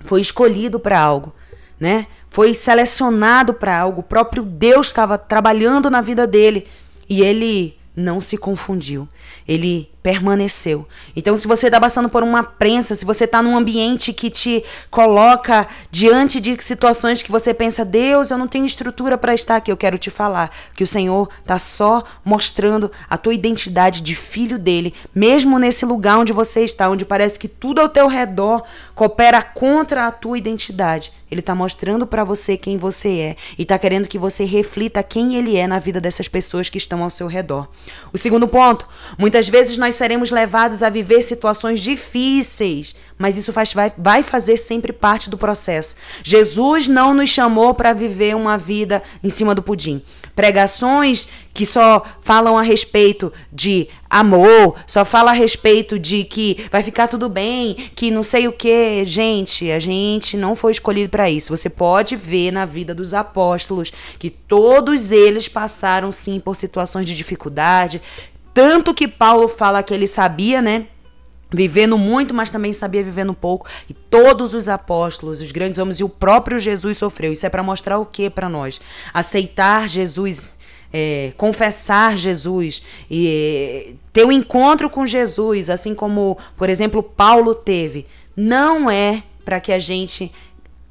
foi 0.00 0.20
escolhido 0.20 0.80
para 0.80 0.98
algo, 0.98 1.32
né? 1.78 2.06
Foi 2.30 2.54
selecionado 2.54 3.54
para 3.54 3.78
algo. 3.78 4.00
O 4.00 4.04
próprio 4.04 4.42
Deus 4.42 4.88
estava 4.88 5.18
trabalhando 5.18 5.90
na 5.90 6.00
vida 6.00 6.26
dele 6.26 6.66
e 7.08 7.22
ele 7.22 7.76
não 7.94 8.20
se 8.20 8.36
confundiu. 8.36 9.08
Ele 9.46 9.90
permaneceu. 10.02 10.86
Então, 11.14 11.36
se 11.36 11.46
você 11.46 11.66
está 11.66 11.80
passando 11.80 12.08
por 12.08 12.22
uma 12.22 12.42
prensa, 12.42 12.94
se 12.94 13.04
você 13.04 13.24
está 13.24 13.42
num 13.42 13.56
ambiente 13.56 14.12
que 14.12 14.30
te 14.30 14.64
coloca 14.90 15.66
diante 15.90 16.40
de 16.40 16.56
situações 16.62 17.22
que 17.22 17.30
você 17.30 17.52
pensa, 17.52 17.84
Deus, 17.84 18.30
eu 18.30 18.38
não 18.38 18.48
tenho 18.48 18.64
estrutura 18.64 19.18
para 19.18 19.34
estar 19.34 19.56
aqui, 19.56 19.70
eu 19.70 19.76
quero 19.76 19.98
te 19.98 20.10
falar 20.10 20.50
que 20.74 20.84
o 20.84 20.86
Senhor 20.86 21.28
está 21.40 21.58
só 21.58 22.02
mostrando 22.24 22.90
a 23.08 23.18
tua 23.18 23.34
identidade 23.34 24.00
de 24.00 24.14
filho 24.14 24.58
dele, 24.58 24.94
mesmo 25.14 25.58
nesse 25.58 25.84
lugar 25.84 26.18
onde 26.18 26.32
você 26.32 26.64
está, 26.64 26.88
onde 26.88 27.04
parece 27.04 27.38
que 27.38 27.48
tudo 27.48 27.80
ao 27.80 27.88
teu 27.88 28.06
redor 28.06 28.62
coopera 28.94 29.42
contra 29.42 30.06
a 30.06 30.12
tua 30.12 30.38
identidade. 30.38 31.12
Ele 31.30 31.40
está 31.40 31.54
mostrando 31.54 32.06
para 32.06 32.24
você 32.24 32.56
quem 32.56 32.76
você 32.76 33.08
é 33.18 33.36
e 33.56 33.62
está 33.62 33.78
querendo 33.78 34.08
que 34.08 34.18
você 34.18 34.44
reflita 34.44 35.02
quem 35.02 35.36
ele 35.36 35.56
é 35.56 35.66
na 35.66 35.78
vida 35.78 36.00
dessas 36.00 36.26
pessoas 36.26 36.68
que 36.68 36.76
estão 36.76 37.04
ao 37.04 37.10
seu 37.10 37.28
redor. 37.28 37.68
O 38.12 38.18
segundo 38.18 38.48
ponto, 38.48 38.86
muitas 39.16 39.48
vezes 39.48 39.78
nós 39.78 39.89
seremos 39.94 40.30
levados 40.30 40.82
a 40.82 40.88
viver 40.88 41.22
situações 41.22 41.80
difíceis, 41.80 42.94
mas 43.18 43.36
isso 43.36 43.52
faz, 43.52 43.72
vai, 43.72 43.92
vai 43.96 44.22
fazer 44.22 44.56
sempre 44.56 44.92
parte 44.92 45.30
do 45.30 45.38
processo. 45.38 45.96
Jesus 46.22 46.88
não 46.88 47.14
nos 47.14 47.30
chamou 47.30 47.74
para 47.74 47.92
viver 47.92 48.34
uma 48.34 48.56
vida 48.56 49.02
em 49.22 49.28
cima 49.28 49.54
do 49.54 49.62
pudim. 49.62 50.02
Pregações 50.34 51.28
que 51.52 51.66
só 51.66 52.02
falam 52.22 52.56
a 52.56 52.62
respeito 52.62 53.32
de 53.52 53.88
amor, 54.08 54.76
só 54.86 55.04
fala 55.04 55.30
a 55.30 55.34
respeito 55.34 55.98
de 55.98 56.24
que 56.24 56.66
vai 56.70 56.82
ficar 56.82 57.06
tudo 57.06 57.28
bem, 57.28 57.74
que 57.94 58.10
não 58.10 58.22
sei 58.22 58.48
o 58.48 58.52
que. 58.52 59.04
Gente, 59.04 59.70
a 59.70 59.78
gente 59.78 60.36
não 60.36 60.56
foi 60.56 60.72
escolhido 60.72 61.10
para 61.10 61.30
isso. 61.30 61.56
Você 61.56 61.68
pode 61.68 62.16
ver 62.16 62.50
na 62.50 62.64
vida 62.64 62.94
dos 62.94 63.14
apóstolos 63.14 63.92
que 64.18 64.30
todos 64.30 65.10
eles 65.10 65.48
passaram 65.48 66.10
sim 66.10 66.40
por 66.40 66.56
situações 66.56 67.06
de 67.06 67.14
dificuldade, 67.14 68.00
tanto 68.52 68.94
que 68.94 69.08
Paulo 69.08 69.48
fala 69.48 69.82
que 69.82 69.94
ele 69.94 70.06
sabia, 70.06 70.60
né? 70.60 70.86
Vivendo 71.52 71.98
muito, 71.98 72.32
mas 72.32 72.50
também 72.50 72.72
sabia 72.72 73.02
vivendo 73.02 73.34
pouco. 73.34 73.66
E 73.88 73.94
todos 73.94 74.54
os 74.54 74.68
apóstolos, 74.68 75.40
os 75.40 75.50
grandes 75.50 75.78
homens 75.78 75.98
e 75.98 76.04
o 76.04 76.08
próprio 76.08 76.58
Jesus 76.58 76.98
sofreu. 76.98 77.32
Isso 77.32 77.44
é 77.44 77.48
para 77.48 77.62
mostrar 77.62 77.98
o 77.98 78.06
que 78.06 78.30
para 78.30 78.48
nós? 78.48 78.80
Aceitar 79.12 79.88
Jesus, 79.88 80.56
é, 80.92 81.32
confessar 81.36 82.16
Jesus 82.16 82.82
e 83.10 83.26
é, 83.28 83.92
ter 84.12 84.24
um 84.24 84.32
encontro 84.32 84.88
com 84.88 85.04
Jesus, 85.04 85.68
assim 85.68 85.94
como, 85.94 86.38
por 86.56 86.68
exemplo, 86.68 87.02
Paulo 87.02 87.54
teve, 87.54 88.06
não 88.36 88.88
é 88.88 89.22
para 89.44 89.60
que 89.60 89.72
a 89.72 89.78
gente 89.78 90.30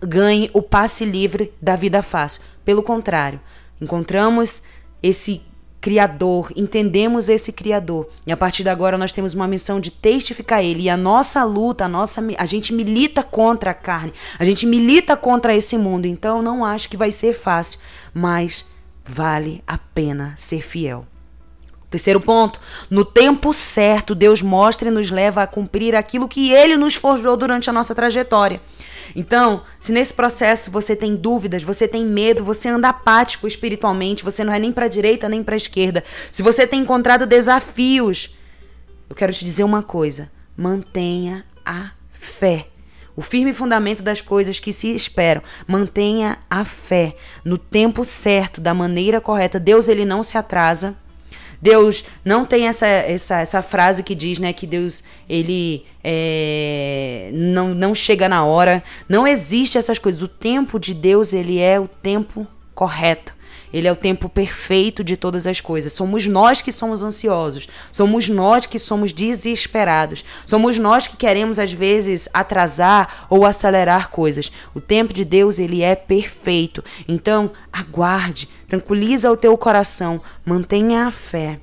ganhe 0.02 0.50
o 0.54 0.62
passe 0.62 1.06
livre 1.06 1.54
da 1.62 1.76
vida 1.76 2.02
fácil. 2.02 2.42
Pelo 2.66 2.84
contrário, 2.84 3.40
encontramos 3.80 4.62
esse 5.02 5.42
Criador, 5.82 6.52
entendemos 6.56 7.30
esse 7.30 7.52
Criador. 7.52 8.08
E 8.28 8.32
a 8.32 8.38
partir 8.38 8.64
de 8.64 8.70
agora 8.70 8.98
nós 8.98 9.12
temos 9.12 9.34
uma 9.34 9.48
missão 9.48 9.80
de 9.80 9.92
testificar 9.92 10.64
Ele. 10.64 10.84
E 10.84 10.90
a 10.90 10.98
nossa 10.98 11.44
luta, 11.44 11.86
a, 11.86 11.90
nossa, 11.90 12.22
a 12.38 12.46
gente 12.46 12.74
milita 12.74 13.24
contra 13.24 13.72
a 13.72 13.74
carne, 13.74 14.14
a 14.38 14.44
gente 14.44 14.66
milita 14.66 15.16
contra 15.16 15.56
esse 15.56 15.78
mundo. 15.78 16.06
Então 16.06 16.42
não 16.42 16.66
acho 16.66 16.90
que 16.90 16.98
vai 16.98 17.12
ser 17.12 17.34
fácil, 17.34 17.80
mas 18.14 18.66
vale 19.06 19.64
a 19.66 19.78
pena 19.78 20.34
ser 20.36 20.62
fiel. 20.62 21.06
Terceiro 21.90 22.22
ponto, 22.22 22.60
no 22.90 23.04
tempo 23.04 23.52
certo, 23.52 24.14
Deus 24.14 24.42
mostra 24.42 24.90
e 24.90 24.92
nos 24.92 25.10
leva 25.10 25.42
a 25.42 25.48
cumprir 25.48 25.96
aquilo 25.96 26.28
que 26.28 26.52
Ele 26.52 26.78
nos 26.78 26.96
forjou 26.96 27.36
durante 27.36 27.70
a 27.70 27.74
nossa 27.74 27.96
trajetória. 27.96 28.62
Então, 29.16 29.64
se 29.80 29.92
nesse 29.92 30.14
processo 30.14 30.70
você 30.70 30.96
tem 30.96 31.16
dúvidas, 31.16 31.64
você 31.64 31.88
tem 31.88 32.06
medo, 32.06 32.44
você 32.44 32.70
anda 32.70 32.90
apático 32.90 33.48
espiritualmente, 33.48 34.24
você 34.24 34.44
não 34.44 34.54
é 34.54 34.60
nem 34.60 34.72
para 34.72 34.86
a 34.86 34.90
direita 34.90 35.28
nem 35.28 35.44
para 35.44 35.56
a 35.56 35.58
esquerda, 35.58 36.04
se 36.32 36.44
você 36.44 36.68
tem 36.68 36.82
encontrado 36.82 37.26
desafios, 37.26 38.36
eu 39.10 39.16
quero 39.16 39.34
te 39.34 39.44
dizer 39.44 39.64
uma 39.64 39.82
coisa: 39.82 40.32
mantenha 40.56 41.44
a 41.66 41.92
fé. 42.12 42.68
O 43.16 43.22
firme 43.22 43.52
fundamento 43.52 44.02
das 44.02 44.22
coisas 44.22 44.62
que 44.62 44.72
se 44.72 44.96
esperam. 44.96 45.42
Mantenha 45.68 46.38
a 46.50 46.64
fé 46.64 47.18
no 47.44 47.58
tempo 47.58 48.06
certo, 48.06 48.62
da 48.62 48.74
maneira 48.74 49.20
correta. 49.20 49.60
Deus 49.60 49.90
ele 49.90 50.06
não 50.06 50.24
se 50.24 50.38
atrasa. 50.38 50.96
Deus 51.62 52.04
não 52.24 52.46
tem 52.46 52.68
essa, 52.68 52.88
essa, 52.88 53.40
essa 53.40 53.62
frase 53.62 54.04
que 54.04 54.16
diz, 54.16 54.40
né, 54.40 54.54
que 54.54 54.66
Deus 54.66 55.04
ele 55.28 55.86
é, 56.04 57.30
não, 57.34 57.74
não 57.74 57.94
chega 57.94 58.30
na 58.30 58.46
hora. 58.46 58.84
Não 59.08 59.28
existe 59.28 59.78
essas 59.78 60.00
coisas. 60.00 60.22
O 60.22 60.28
tempo 60.28 60.80
de 60.80 60.94
Deus 60.94 61.34
ele 61.34 61.60
é 61.60 61.80
o 61.80 61.88
tempo 61.88 62.48
correto. 62.74 63.39
Ele 63.72 63.88
é 63.88 63.92
o 63.92 63.96
tempo 63.96 64.28
perfeito 64.28 65.04
de 65.04 65.16
todas 65.16 65.46
as 65.46 65.62
coisas. 65.62 65.94
Somos 65.94 66.26
nós 66.26 66.62
que 66.62 66.72
somos 66.72 67.04
ansiosos. 67.04 67.68
Somos 67.92 68.28
nós 68.28 68.66
que 68.66 68.80
somos 68.80 69.14
desesperados. 69.14 70.24
Somos 70.46 70.78
nós 70.78 71.08
que 71.08 71.18
queremos 71.18 71.60
às 71.60 71.72
vezes 71.72 72.28
atrasar 72.34 73.28
ou 73.30 73.46
acelerar 73.46 74.10
coisas. 74.10 74.52
O 74.74 74.82
tempo 74.82 75.14
de 75.14 75.24
Deus, 75.24 75.60
ele 75.60 75.82
é 75.84 75.96
perfeito. 75.96 76.84
Então, 77.08 77.52
aguarde, 77.72 78.50
tranquiliza 78.68 79.32
o 79.32 79.38
teu 79.38 79.56
coração, 79.58 80.22
mantenha 80.46 81.06
a 81.06 81.12
fé. 81.12 81.60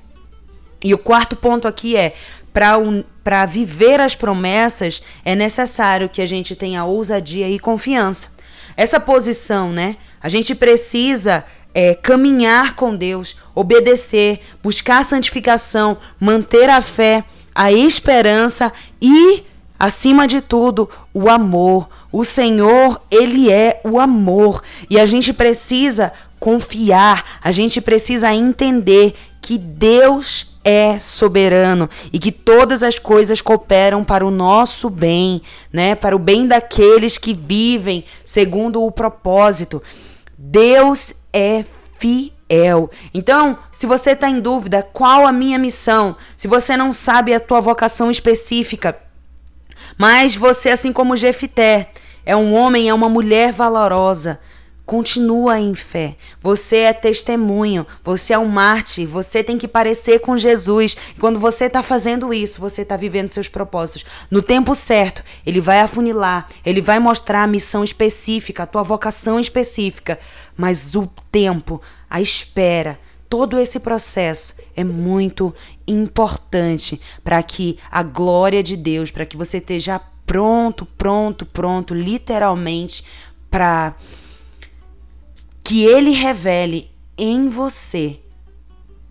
E 0.83 0.93
o 0.93 0.97
quarto 0.97 1.35
ponto 1.35 1.67
aqui 1.67 1.95
é 1.95 2.13
para 2.53 2.77
para 3.23 3.45
viver 3.45 3.99
as 3.99 4.15
promessas 4.15 5.01
é 5.25 5.35
necessário 5.35 6.07
que 6.07 6.21
a 6.21 6.25
gente 6.25 6.55
tenha 6.55 6.85
ousadia 6.85 7.49
e 7.49 7.59
confiança. 7.59 8.29
Essa 8.77 9.01
posição, 9.01 9.69
né? 9.69 9.97
A 10.21 10.29
gente 10.29 10.55
precisa 10.55 11.43
é, 11.73 11.93
caminhar 11.93 12.75
com 12.75 12.95
Deus, 12.95 13.35
obedecer, 13.53 14.39
buscar 14.63 15.03
santificação, 15.03 15.97
manter 16.19 16.69
a 16.69 16.81
fé, 16.81 17.23
a 17.53 17.71
esperança 17.71 18.73
e, 19.01 19.43
acima 19.79 20.27
de 20.27 20.41
tudo, 20.41 20.89
o 21.13 21.29
amor. 21.29 21.87
O 22.11 22.23
Senhor, 22.23 23.01
Ele 23.11 23.51
é 23.51 23.79
o 23.83 23.99
amor. 23.99 24.63
E 24.89 24.99
a 24.99 25.05
gente 25.05 25.31
precisa 25.31 26.11
confiar, 26.39 27.39
a 27.43 27.51
gente 27.51 27.79
precisa 27.81 28.33
entender 28.33 29.13
que 29.41 29.57
Deus 29.57 30.56
é 30.69 30.99
soberano 30.99 31.89
e 32.11 32.19
que 32.19 32.29
todas 32.29 32.83
as 32.83 32.99
coisas 32.99 33.39
cooperam 33.39 34.03
para 34.03 34.25
o 34.25 34.29
nosso 34.29 34.89
bem, 34.89 35.41
né? 35.71 35.95
Para 35.95 36.13
o 36.13 36.19
bem 36.19 36.45
daqueles 36.45 37.17
que 37.17 37.33
vivem 37.33 38.03
segundo 38.25 38.83
o 38.83 38.91
propósito. 38.91 39.81
Deus 40.37 41.13
é 41.31 41.63
fiel. 41.97 42.91
Então, 43.13 43.57
se 43.71 43.87
você 43.87 44.11
está 44.11 44.29
em 44.29 44.41
dúvida 44.41 44.83
qual 44.91 45.25
a 45.25 45.31
minha 45.31 45.57
missão, 45.57 46.17
se 46.35 46.49
você 46.49 46.75
não 46.75 46.91
sabe 46.91 47.33
a 47.33 47.39
tua 47.39 47.61
vocação 47.61 48.11
específica, 48.11 48.97
mas 49.97 50.35
você, 50.35 50.69
assim 50.69 50.91
como 50.91 51.15
Jefité, 51.15 51.91
é 52.25 52.35
um 52.35 52.53
homem, 52.53 52.89
é 52.89 52.93
uma 52.93 53.07
mulher 53.07 53.53
valorosa, 53.53 54.37
Continua 54.87 55.59
em 55.59 55.75
fé. 55.75 56.15
Você 56.41 56.77
é 56.77 56.93
testemunho, 56.93 57.85
você 58.01 58.33
é 58.33 58.39
um 58.39 58.47
mártir, 58.47 59.05
você 59.05 59.43
tem 59.43 59.57
que 59.57 59.67
parecer 59.67 60.19
com 60.19 60.37
Jesus. 60.37 60.95
E 61.13 61.19
quando 61.19 61.41
você 61.41 61.65
está 61.65 61.83
fazendo 61.83 62.33
isso, 62.33 62.61
você 62.61 62.83
está 62.83 62.95
vivendo 62.95 63.33
seus 63.33 63.49
propósitos. 63.49 64.05
No 64.31 64.41
tempo 64.41 64.73
certo, 64.73 65.21
ele 65.45 65.59
vai 65.59 65.81
afunilar, 65.81 66.47
ele 66.65 66.79
vai 66.79 66.99
mostrar 66.99 67.43
a 67.43 67.47
missão 67.47 67.83
específica, 67.83 68.63
a 68.63 68.65
tua 68.65 68.81
vocação 68.81 69.37
específica. 69.37 70.17
Mas 70.55 70.95
o 70.95 71.05
tempo, 71.29 71.81
a 72.09 72.21
espera, 72.21 72.97
todo 73.29 73.59
esse 73.59 73.81
processo 73.81 74.55
é 74.73 74.85
muito 74.85 75.53
importante 75.85 77.01
para 77.25 77.43
que 77.43 77.77
a 77.91 78.03
glória 78.03 78.63
de 78.63 78.77
Deus, 78.77 79.11
para 79.11 79.25
que 79.25 79.35
você 79.35 79.57
esteja 79.57 79.99
pronto, 80.25 80.85
pronto, 80.85 81.45
pronto, 81.45 81.93
literalmente, 81.93 83.03
para 83.51 83.93
que 85.67 85.83
ele 85.83 86.11
revele 86.11 86.89
em 87.17 87.49
você 87.49 88.21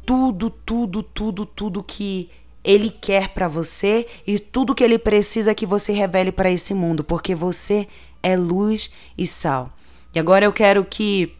tudo, 0.07 0.49
tudo, 0.49 1.03
tudo, 1.03 1.45
tudo 1.45 1.85
que 1.85 2.31
ele 2.65 2.89
quer 2.89 3.35
para 3.35 3.47
você 3.47 4.07
e 4.27 4.39
tudo 4.39 4.75
que 4.75 4.83
ele 4.83 4.99
precisa 4.99 5.55
que 5.55 5.67
você 5.67 5.93
revele 5.93 6.33
para 6.33 6.51
esse 6.51 6.73
mundo, 6.73 7.05
porque 7.05 7.35
você 7.35 7.87
é 8.23 8.35
luz 8.39 8.91
e 9.19 9.27
sal. 9.27 9.71
E 10.15 10.19
agora 10.19 10.47
eu 10.47 10.53
quero 10.53 10.83
que 10.83 11.37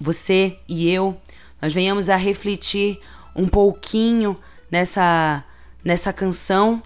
você 0.00 0.56
e 0.68 0.90
eu 0.90 1.16
nós 1.62 1.72
venhamos 1.72 2.10
a 2.10 2.16
refletir 2.16 2.98
um 3.36 3.46
pouquinho 3.46 4.36
nessa 4.68 5.44
nessa 5.84 6.12
canção 6.12 6.82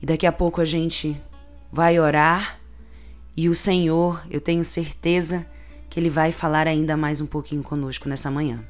e 0.00 0.06
daqui 0.06 0.26
a 0.26 0.32
pouco 0.32 0.62
a 0.62 0.64
gente 0.64 1.14
vai 1.70 2.00
orar 2.00 2.58
e 3.36 3.50
o 3.50 3.54
Senhor, 3.54 4.26
eu 4.30 4.40
tenho 4.40 4.64
certeza 4.64 5.46
que 5.90 5.98
ele 5.98 6.08
vai 6.08 6.30
falar 6.30 6.68
ainda 6.68 6.96
mais 6.96 7.20
um 7.20 7.26
pouquinho 7.26 7.62
conosco 7.62 8.08
nessa 8.08 8.30
manhã. 8.30 8.64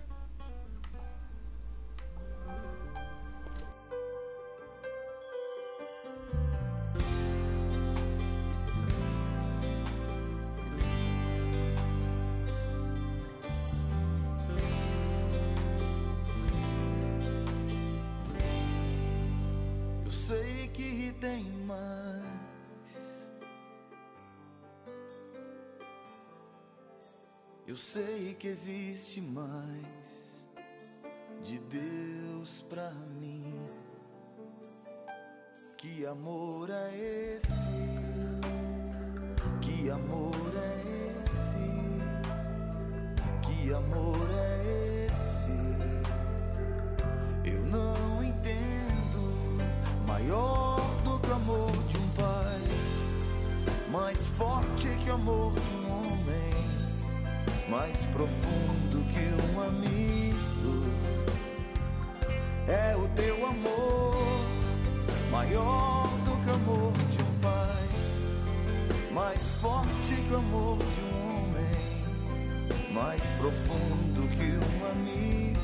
Forte 69.61 70.15
que 70.27 70.33
o 70.33 70.39
amor 70.39 70.79
de 70.79 71.01
um 71.03 71.13
homem, 71.37 72.95
mais 72.95 73.23
profundo 73.39 74.27
que 74.35 74.57
um 74.57 74.91
amigo. 74.91 75.61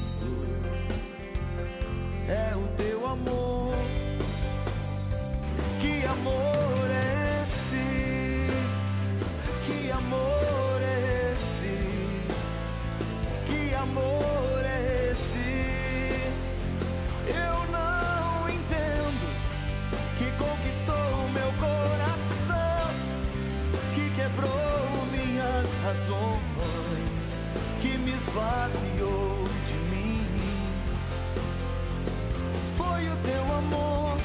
é 2.29 2.55
o 2.55 2.69
teu 2.77 3.07
amor. 3.07 3.75
Que 5.81 6.05
amor 6.07 6.91
é 6.91 7.43
esse? 7.43 8.51
Que 9.65 9.91
amor 9.93 10.56
esvaziou 28.37 29.45
de 29.67 29.79
mim. 29.91 30.27
Foi 32.77 33.09
o 33.09 33.17
teu 33.25 33.57
amor 33.57 34.19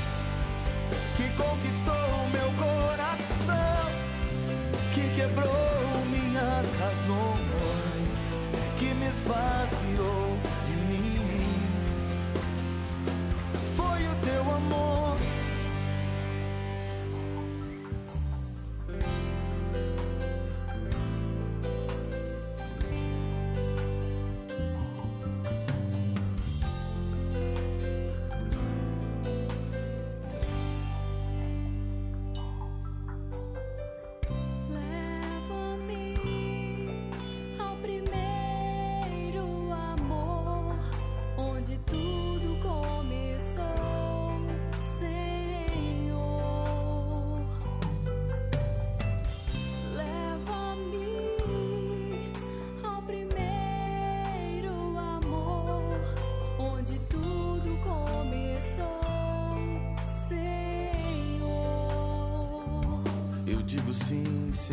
que 1.15 1.29
conquistou 1.37 2.27
meu 2.33 2.51
coração, 2.59 3.91
que 4.93 5.15
quebrou 5.15 6.05
minhas 6.09 6.67
razões, 6.77 8.21
que 8.77 8.93
me 8.93 9.07
esvaziou 9.07 10.30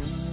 sim, 0.00 0.27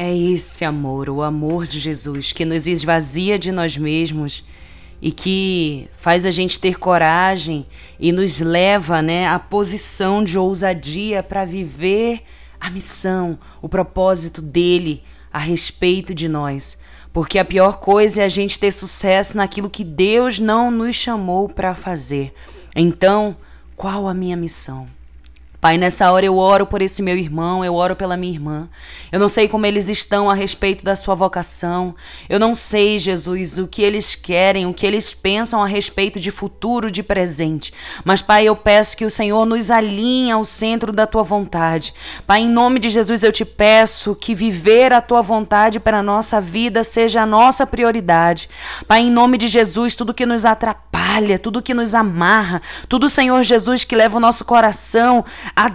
É 0.00 0.16
esse 0.16 0.64
amor, 0.64 1.10
o 1.10 1.22
amor 1.22 1.66
de 1.66 1.80
Jesus, 1.80 2.32
que 2.32 2.44
nos 2.44 2.68
esvazia 2.68 3.36
de 3.36 3.50
nós 3.50 3.76
mesmos 3.76 4.44
e 5.02 5.10
que 5.10 5.88
faz 5.92 6.24
a 6.24 6.30
gente 6.30 6.60
ter 6.60 6.78
coragem 6.78 7.66
e 7.98 8.12
nos 8.12 8.38
leva 8.38 9.02
né, 9.02 9.26
à 9.26 9.40
posição 9.40 10.22
de 10.22 10.38
ousadia 10.38 11.20
para 11.20 11.44
viver 11.44 12.22
a 12.60 12.70
missão, 12.70 13.36
o 13.60 13.68
propósito 13.68 14.40
dele 14.40 15.02
a 15.32 15.38
respeito 15.40 16.14
de 16.14 16.28
nós. 16.28 16.78
Porque 17.12 17.36
a 17.36 17.44
pior 17.44 17.80
coisa 17.80 18.22
é 18.22 18.24
a 18.24 18.28
gente 18.28 18.56
ter 18.56 18.70
sucesso 18.70 19.36
naquilo 19.36 19.68
que 19.68 19.82
Deus 19.82 20.38
não 20.38 20.70
nos 20.70 20.94
chamou 20.94 21.48
para 21.48 21.74
fazer. 21.74 22.32
Então, 22.72 23.36
qual 23.74 24.06
a 24.06 24.14
minha 24.14 24.36
missão? 24.36 24.86
Pai, 25.60 25.76
nessa 25.76 26.12
hora 26.12 26.24
eu 26.24 26.36
oro 26.36 26.64
por 26.66 26.80
esse 26.80 27.02
meu 27.02 27.16
irmão, 27.16 27.64
eu 27.64 27.74
oro 27.74 27.96
pela 27.96 28.16
minha 28.16 28.32
irmã. 28.32 28.68
Eu 29.10 29.18
não 29.18 29.28
sei 29.28 29.48
como 29.48 29.66
eles 29.66 29.88
estão 29.88 30.30
a 30.30 30.34
respeito 30.34 30.84
da 30.84 30.94
sua 30.94 31.16
vocação. 31.16 31.96
Eu 32.28 32.38
não 32.38 32.54
sei, 32.54 32.96
Jesus, 32.96 33.58
o 33.58 33.66
que 33.66 33.82
eles 33.82 34.14
querem, 34.14 34.66
o 34.66 34.72
que 34.72 34.86
eles 34.86 35.12
pensam 35.12 35.60
a 35.60 35.66
respeito 35.66 36.20
de 36.20 36.30
futuro, 36.30 36.92
de 36.92 37.02
presente. 37.02 37.72
Mas, 38.04 38.22
Pai, 38.22 38.44
eu 38.44 38.54
peço 38.54 38.96
que 38.96 39.04
o 39.04 39.10
Senhor 39.10 39.44
nos 39.46 39.68
alinhe 39.68 40.30
ao 40.30 40.44
centro 40.44 40.92
da 40.92 41.08
tua 41.08 41.24
vontade. 41.24 41.92
Pai, 42.24 42.42
em 42.42 42.48
nome 42.48 42.78
de 42.78 42.88
Jesus, 42.88 43.24
eu 43.24 43.32
te 43.32 43.44
peço 43.44 44.14
que 44.14 44.36
viver 44.36 44.92
a 44.92 45.00
tua 45.00 45.22
vontade 45.22 45.80
para 45.80 45.98
a 45.98 46.02
nossa 46.04 46.40
vida 46.40 46.84
seja 46.84 47.22
a 47.22 47.26
nossa 47.26 47.66
prioridade. 47.66 48.48
Pai, 48.86 49.00
em 49.00 49.10
nome 49.10 49.36
de 49.36 49.48
Jesus, 49.48 49.96
tudo 49.96 50.14
que 50.14 50.24
nos 50.24 50.44
atrapalha, 50.44 50.97
tudo 51.38 51.62
que 51.62 51.74
nos 51.74 51.94
amarra, 51.94 52.62
tudo, 52.88 53.08
Senhor 53.08 53.42
Jesus, 53.42 53.84
que 53.84 53.96
leva 53.96 54.16
o 54.16 54.20
nosso 54.20 54.44
coração 54.44 55.24
a 55.56 55.72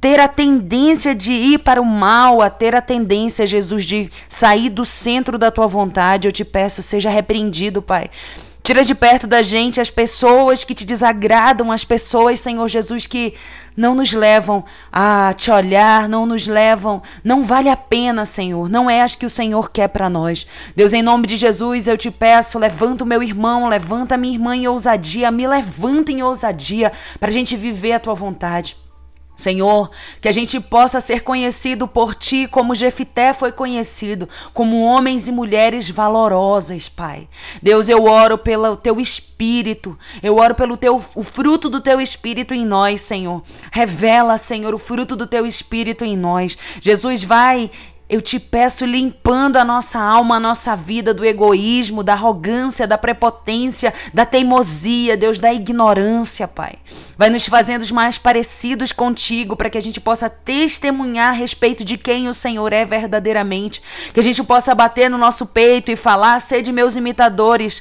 ter 0.00 0.18
a 0.18 0.26
tendência 0.26 1.14
de 1.14 1.32
ir 1.32 1.58
para 1.58 1.80
o 1.80 1.84
mal, 1.84 2.40
a 2.40 2.48
ter 2.48 2.74
a 2.74 2.80
tendência, 2.80 3.46
Jesus, 3.46 3.84
de 3.84 4.10
sair 4.28 4.70
do 4.70 4.84
centro 4.84 5.36
da 5.36 5.50
tua 5.50 5.66
vontade, 5.66 6.26
eu 6.26 6.32
te 6.32 6.44
peço, 6.44 6.82
seja 6.82 7.10
repreendido, 7.10 7.82
Pai. 7.82 8.10
Tira 8.62 8.84
de 8.84 8.94
perto 8.94 9.26
da 9.26 9.42
gente 9.42 9.80
as 9.80 9.90
pessoas 9.90 10.64
que 10.64 10.74
te 10.74 10.84
desagradam, 10.84 11.72
as 11.72 11.84
pessoas, 11.84 12.40
Senhor 12.40 12.68
Jesus, 12.68 13.06
que 13.06 13.32
não 13.74 13.94
nos 13.94 14.12
levam 14.12 14.62
a 14.92 15.32
te 15.34 15.50
olhar, 15.50 16.08
não 16.08 16.26
nos 16.26 16.46
levam, 16.46 17.02
não 17.24 17.42
vale 17.42 17.70
a 17.70 17.76
pena, 17.76 18.26
Senhor. 18.26 18.68
Não 18.68 18.90
é 18.90 19.00
as 19.00 19.16
que 19.16 19.24
o 19.24 19.30
Senhor 19.30 19.70
quer 19.70 19.88
para 19.88 20.10
nós. 20.10 20.46
Deus, 20.76 20.92
em 20.92 21.02
nome 21.02 21.26
de 21.26 21.36
Jesus, 21.36 21.88
eu 21.88 21.96
te 21.96 22.10
peço, 22.10 22.58
levanta 22.58 23.02
o 23.02 23.06
meu 23.06 23.22
irmão, 23.22 23.66
levanta 23.66 24.14
a 24.14 24.18
minha 24.18 24.34
irmã 24.34 24.54
em 24.54 24.68
ousadia, 24.68 25.30
me 25.30 25.46
levanta 25.46 26.12
em 26.12 26.22
ousadia 26.22 26.92
para 27.18 27.30
a 27.30 27.32
gente 27.32 27.56
viver 27.56 27.92
a 27.92 28.00
tua 28.00 28.14
vontade. 28.14 28.76
Senhor, 29.40 29.90
que 30.20 30.28
a 30.28 30.32
gente 30.32 30.60
possa 30.60 31.00
ser 31.00 31.22
conhecido 31.22 31.88
por 31.88 32.14
ti 32.14 32.46
como 32.46 32.74
Jefité 32.74 33.32
foi 33.32 33.50
conhecido, 33.50 34.28
como 34.52 34.84
homens 34.84 35.26
e 35.26 35.32
mulheres 35.32 35.90
valorosas, 35.90 36.88
Pai. 36.88 37.28
Deus, 37.62 37.88
eu 37.88 38.04
oro 38.04 38.36
pelo 38.38 38.76
teu 38.76 39.00
espírito, 39.00 39.98
eu 40.22 40.36
oro 40.36 40.54
pelo 40.54 40.76
teu 40.76 41.02
o 41.14 41.22
fruto 41.22 41.68
do 41.68 41.80
teu 41.80 42.00
espírito 42.00 42.54
em 42.54 42.64
nós, 42.64 43.00
Senhor. 43.00 43.42
Revela, 43.72 44.38
Senhor, 44.38 44.74
o 44.74 44.78
fruto 44.78 45.16
do 45.16 45.26
teu 45.26 45.46
espírito 45.46 46.04
em 46.04 46.16
nós. 46.16 46.56
Jesus 46.80 47.24
vai 47.24 47.70
eu 48.10 48.20
te 48.20 48.40
peço 48.40 48.84
limpando 48.84 49.56
a 49.56 49.64
nossa 49.64 50.00
alma, 50.00 50.36
a 50.36 50.40
nossa 50.40 50.74
vida 50.74 51.14
do 51.14 51.24
egoísmo, 51.24 52.02
da 52.02 52.14
arrogância, 52.14 52.84
da 52.84 52.98
prepotência, 52.98 53.94
da 54.12 54.26
teimosia, 54.26 55.16
Deus, 55.16 55.38
da 55.38 55.54
ignorância, 55.54 56.48
Pai. 56.48 56.74
Vai 57.16 57.30
nos 57.30 57.46
fazendo 57.46 57.86
mais 57.94 58.18
parecidos 58.18 58.92
contigo 58.92 59.54
para 59.54 59.70
que 59.70 59.78
a 59.78 59.80
gente 59.80 60.00
possa 60.00 60.28
testemunhar 60.28 61.28
a 61.28 61.32
respeito 61.32 61.84
de 61.84 61.96
quem 61.96 62.28
o 62.28 62.34
Senhor 62.34 62.72
é 62.72 62.84
verdadeiramente. 62.84 63.80
Que 64.12 64.18
a 64.18 64.22
gente 64.24 64.42
possa 64.42 64.74
bater 64.74 65.08
no 65.08 65.16
nosso 65.16 65.46
peito 65.46 65.92
e 65.92 65.96
falar: 65.96 66.40
sede 66.40 66.72
meus 66.72 66.96
imitadores, 66.96 67.80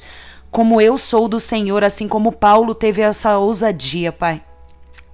como 0.52 0.80
eu 0.80 0.96
sou 0.96 1.28
do 1.28 1.40
Senhor, 1.40 1.84
assim 1.84 2.08
como 2.08 2.32
Paulo 2.32 2.76
teve 2.76 3.02
essa 3.02 3.40
ousadia, 3.40 4.12
Pai. 4.12 4.44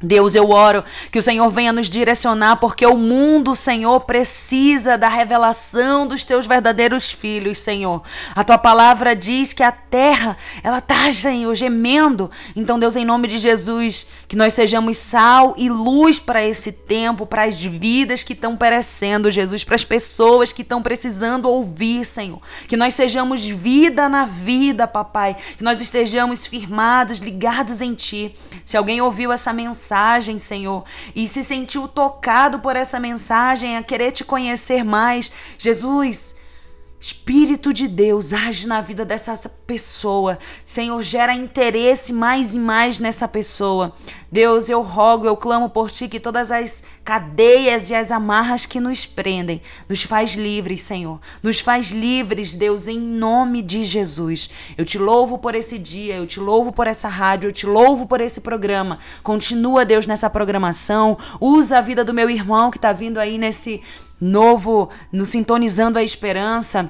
Deus, 0.04 0.36
eu 0.36 0.50
oro 0.50 0.84
que 1.10 1.18
o 1.18 1.22
Senhor 1.22 1.50
venha 1.50 1.72
nos 1.72 1.88
direcionar, 1.88 2.58
porque 2.58 2.86
o 2.86 2.98
mundo, 2.98 3.56
Senhor, 3.56 4.02
precisa 4.02 4.98
da 4.98 5.08
revelação 5.08 6.06
dos 6.06 6.22
teus 6.26 6.46
verdadeiros 6.46 7.10
filhos, 7.10 7.60
Senhor. 7.60 8.02
A 8.36 8.44
tua 8.44 8.58
palavra 8.58 9.16
diz 9.16 9.54
que 9.54 9.64
a 9.64 9.72
terra, 9.72 10.36
ela 10.62 10.82
tá, 10.82 11.10
Senhor, 11.14 11.56
gemendo. 11.56 12.30
Então, 12.58 12.78
Deus, 12.78 12.98
em 12.98 13.06
nome 13.06 13.30
de 13.30 13.38
Jesus, 13.38 14.06
que 14.28 14.36
nós 14.36 14.54
sejamos 14.54 14.98
sal 14.98 15.56
e 15.58 15.70
luz 15.70 16.20
para 16.20 16.44
esse 16.44 16.74
tempo, 16.74 17.26
para 17.26 17.44
as 17.44 17.64
vidas 17.64 18.22
que 18.22 18.34
estão 18.34 18.58
perecendo, 18.58 19.32
Jesus, 19.32 19.64
para 19.64 19.76
as 19.76 19.86
pessoas 19.86 20.52
que 20.52 20.62
estão 20.62 20.82
precisando 20.82 21.50
ouvir, 21.50 22.06
Senhor. 22.06 22.42
Que 22.68 22.76
nós 22.76 22.94
sejamos 22.94 23.46
vida 23.46 24.10
na 24.10 24.26
vida, 24.26 24.86
papai. 24.88 25.38
Que 25.58 25.64
nós 25.64 25.80
estejamos 25.80 26.46
firmados, 26.46 27.20
ligados 27.20 27.80
em 27.80 27.94
ti. 27.94 28.36
Se 28.66 28.76
alguém 28.76 29.00
ouviu 29.00 29.32
essa 29.32 29.54
mensagem, 29.54 29.85
mensagem, 29.86 30.40
Senhor, 30.40 30.84
e 31.16 31.28
se 31.28 31.44
sentiu 31.44 31.88
tocado 31.88 32.58
por 32.60 32.76
essa 32.76 33.00
mensagem, 33.00 33.78
a 33.78 33.84
querer 33.84 34.12
te 34.12 34.24
conhecer 34.24 34.84
mais, 34.84 35.32
Jesus, 35.60 36.36
Espírito 37.06 37.72
de 37.72 37.88
Deus, 37.88 38.34
age 38.34 38.68
na 38.68 38.82
vida 38.82 39.06
dessa 39.06 39.38
pessoa. 39.68 40.40
Senhor, 40.66 41.04
gera 41.04 41.36
interesse 41.36 42.12
mais 42.12 42.56
e 42.56 42.60
mais 42.60 42.98
nessa 42.98 43.28
pessoa. 43.28 43.94
Deus, 44.32 44.70
eu 44.70 44.82
rogo, 44.82 45.28
eu 45.28 45.38
clamo 45.38 45.70
por 45.70 45.92
ti 45.92 46.08
que 46.08 46.20
todas 46.20 46.50
as 46.50 46.84
cadeias 47.04 47.92
e 47.92 47.96
as 47.96 48.10
amarras 48.10 48.66
que 48.66 48.80
nos 48.80 49.06
prendem, 49.06 49.62
nos 49.88 50.02
faz 50.02 50.34
livres, 50.34 50.82
Senhor. 50.82 51.20
Nos 51.44 51.60
faz 51.60 51.92
livres, 51.92 52.56
Deus, 52.56 52.88
em 52.88 53.00
nome 53.00 53.62
de 53.62 53.84
Jesus. 53.84 54.50
Eu 54.76 54.84
te 54.84 54.98
louvo 54.98 55.38
por 55.38 55.54
esse 55.54 55.78
dia, 55.78 56.16
eu 56.16 56.26
te 56.26 56.40
louvo 56.40 56.72
por 56.72 56.88
essa 56.88 57.08
rádio, 57.08 57.50
eu 57.50 57.54
te 57.54 57.68
louvo 57.68 58.08
por 58.08 58.20
esse 58.20 58.42
programa. 58.42 58.98
Continua, 59.22 59.86
Deus, 59.86 60.08
nessa 60.08 60.28
programação. 60.28 61.20
Usa 61.40 61.78
a 61.78 61.82
vida 61.82 62.04
do 62.04 62.16
meu 62.16 62.32
irmão 62.32 62.72
que 62.72 62.80
está 62.80 62.92
vindo 62.92 63.20
aí 63.20 63.38
nesse 63.38 63.80
novo, 64.20 64.90
no 65.12 65.26
Sintonizando 65.26 66.00
a 66.00 66.04
Esperança. 66.04 66.90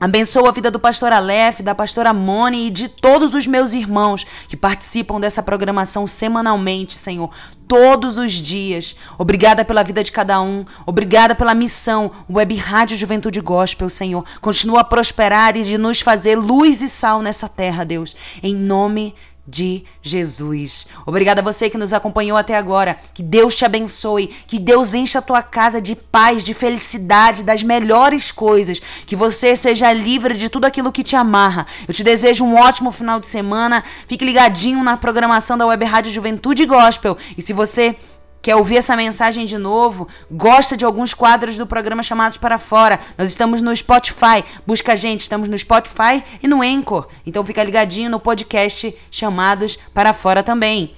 Abençoa 0.00 0.48
a 0.48 0.52
vida 0.52 0.70
do 0.70 0.80
pastor 0.80 1.12
Aleph, 1.12 1.60
da 1.60 1.74
pastora 1.74 2.14
Mone 2.14 2.68
e 2.68 2.70
de 2.70 2.88
todos 2.88 3.34
os 3.34 3.46
meus 3.46 3.74
irmãos 3.74 4.24
que 4.48 4.56
participam 4.56 5.20
dessa 5.20 5.42
programação 5.42 6.06
semanalmente, 6.06 6.96
Senhor, 6.96 7.28
todos 7.68 8.16
os 8.16 8.32
dias. 8.32 8.96
Obrigada 9.18 9.62
pela 9.62 9.82
vida 9.82 10.02
de 10.02 10.10
cada 10.10 10.40
um, 10.40 10.64
obrigada 10.86 11.34
pela 11.34 11.52
missão, 11.52 12.10
Web 12.30 12.56
Rádio 12.56 12.96
Juventude 12.96 13.42
Gospel, 13.42 13.90
Senhor. 13.90 14.24
Continua 14.40 14.80
a 14.80 14.84
prosperar 14.84 15.54
e 15.54 15.64
de 15.64 15.76
nos 15.76 16.00
fazer 16.00 16.34
luz 16.34 16.80
e 16.80 16.88
sal 16.88 17.20
nessa 17.20 17.46
terra, 17.46 17.84
Deus. 17.84 18.16
Em 18.42 18.54
nome 18.54 19.14
de 19.50 19.82
Jesus. 20.00 20.86
Obrigada 21.04 21.40
a 21.40 21.44
você 21.44 21.68
que 21.68 21.76
nos 21.76 21.92
acompanhou 21.92 22.38
até 22.38 22.56
agora. 22.56 22.96
Que 23.12 23.22
Deus 23.22 23.56
te 23.56 23.64
abençoe, 23.64 24.28
que 24.46 24.58
Deus 24.58 24.94
encha 24.94 25.18
a 25.18 25.22
tua 25.22 25.42
casa 25.42 25.80
de 25.80 25.96
paz, 25.96 26.44
de 26.44 26.54
felicidade, 26.54 27.42
das 27.42 27.62
melhores 27.62 28.30
coisas, 28.30 28.80
que 29.04 29.16
você 29.16 29.56
seja 29.56 29.92
livre 29.92 30.34
de 30.34 30.48
tudo 30.48 30.66
aquilo 30.66 30.92
que 30.92 31.02
te 31.02 31.16
amarra. 31.16 31.66
Eu 31.88 31.92
te 31.92 32.04
desejo 32.04 32.44
um 32.44 32.56
ótimo 32.56 32.92
final 32.92 33.18
de 33.18 33.26
semana. 33.26 33.82
Fique 34.06 34.24
ligadinho 34.24 34.84
na 34.84 34.96
programação 34.96 35.58
da 35.58 35.66
Web 35.66 35.84
Rádio 35.84 36.12
Juventude 36.12 36.64
Gospel. 36.64 37.18
E 37.36 37.42
se 37.42 37.52
você 37.52 37.96
quer 38.42 38.56
ouvir 38.56 38.76
essa 38.76 38.96
mensagem 38.96 39.44
de 39.44 39.58
novo, 39.58 40.08
gosta 40.30 40.76
de 40.76 40.84
alguns 40.84 41.14
quadros 41.14 41.56
do 41.56 41.66
programa 41.66 42.02
Chamados 42.02 42.38
para 42.38 42.58
Fora, 42.58 42.98
nós 43.16 43.30
estamos 43.30 43.60
no 43.60 43.74
Spotify. 43.74 44.44
Busca 44.66 44.92
a 44.92 44.96
gente, 44.96 45.20
estamos 45.20 45.48
no 45.48 45.58
Spotify 45.58 46.22
e 46.42 46.48
no 46.48 46.62
Anchor. 46.62 47.06
Então 47.26 47.44
fica 47.44 47.62
ligadinho 47.62 48.10
no 48.10 48.20
podcast 48.20 48.94
Chamados 49.10 49.78
para 49.92 50.12
Fora 50.12 50.42
também. 50.42 50.94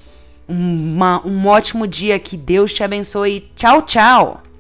Uma, 0.49 1.25
um 1.27 1.47
ótimo 1.47 1.87
dia, 1.87 2.19
que 2.19 2.37
Deus 2.37 2.73
te 2.73 2.83
abençoe. 2.83 3.51
Tchau, 3.55 3.83
tchau! 3.83 4.52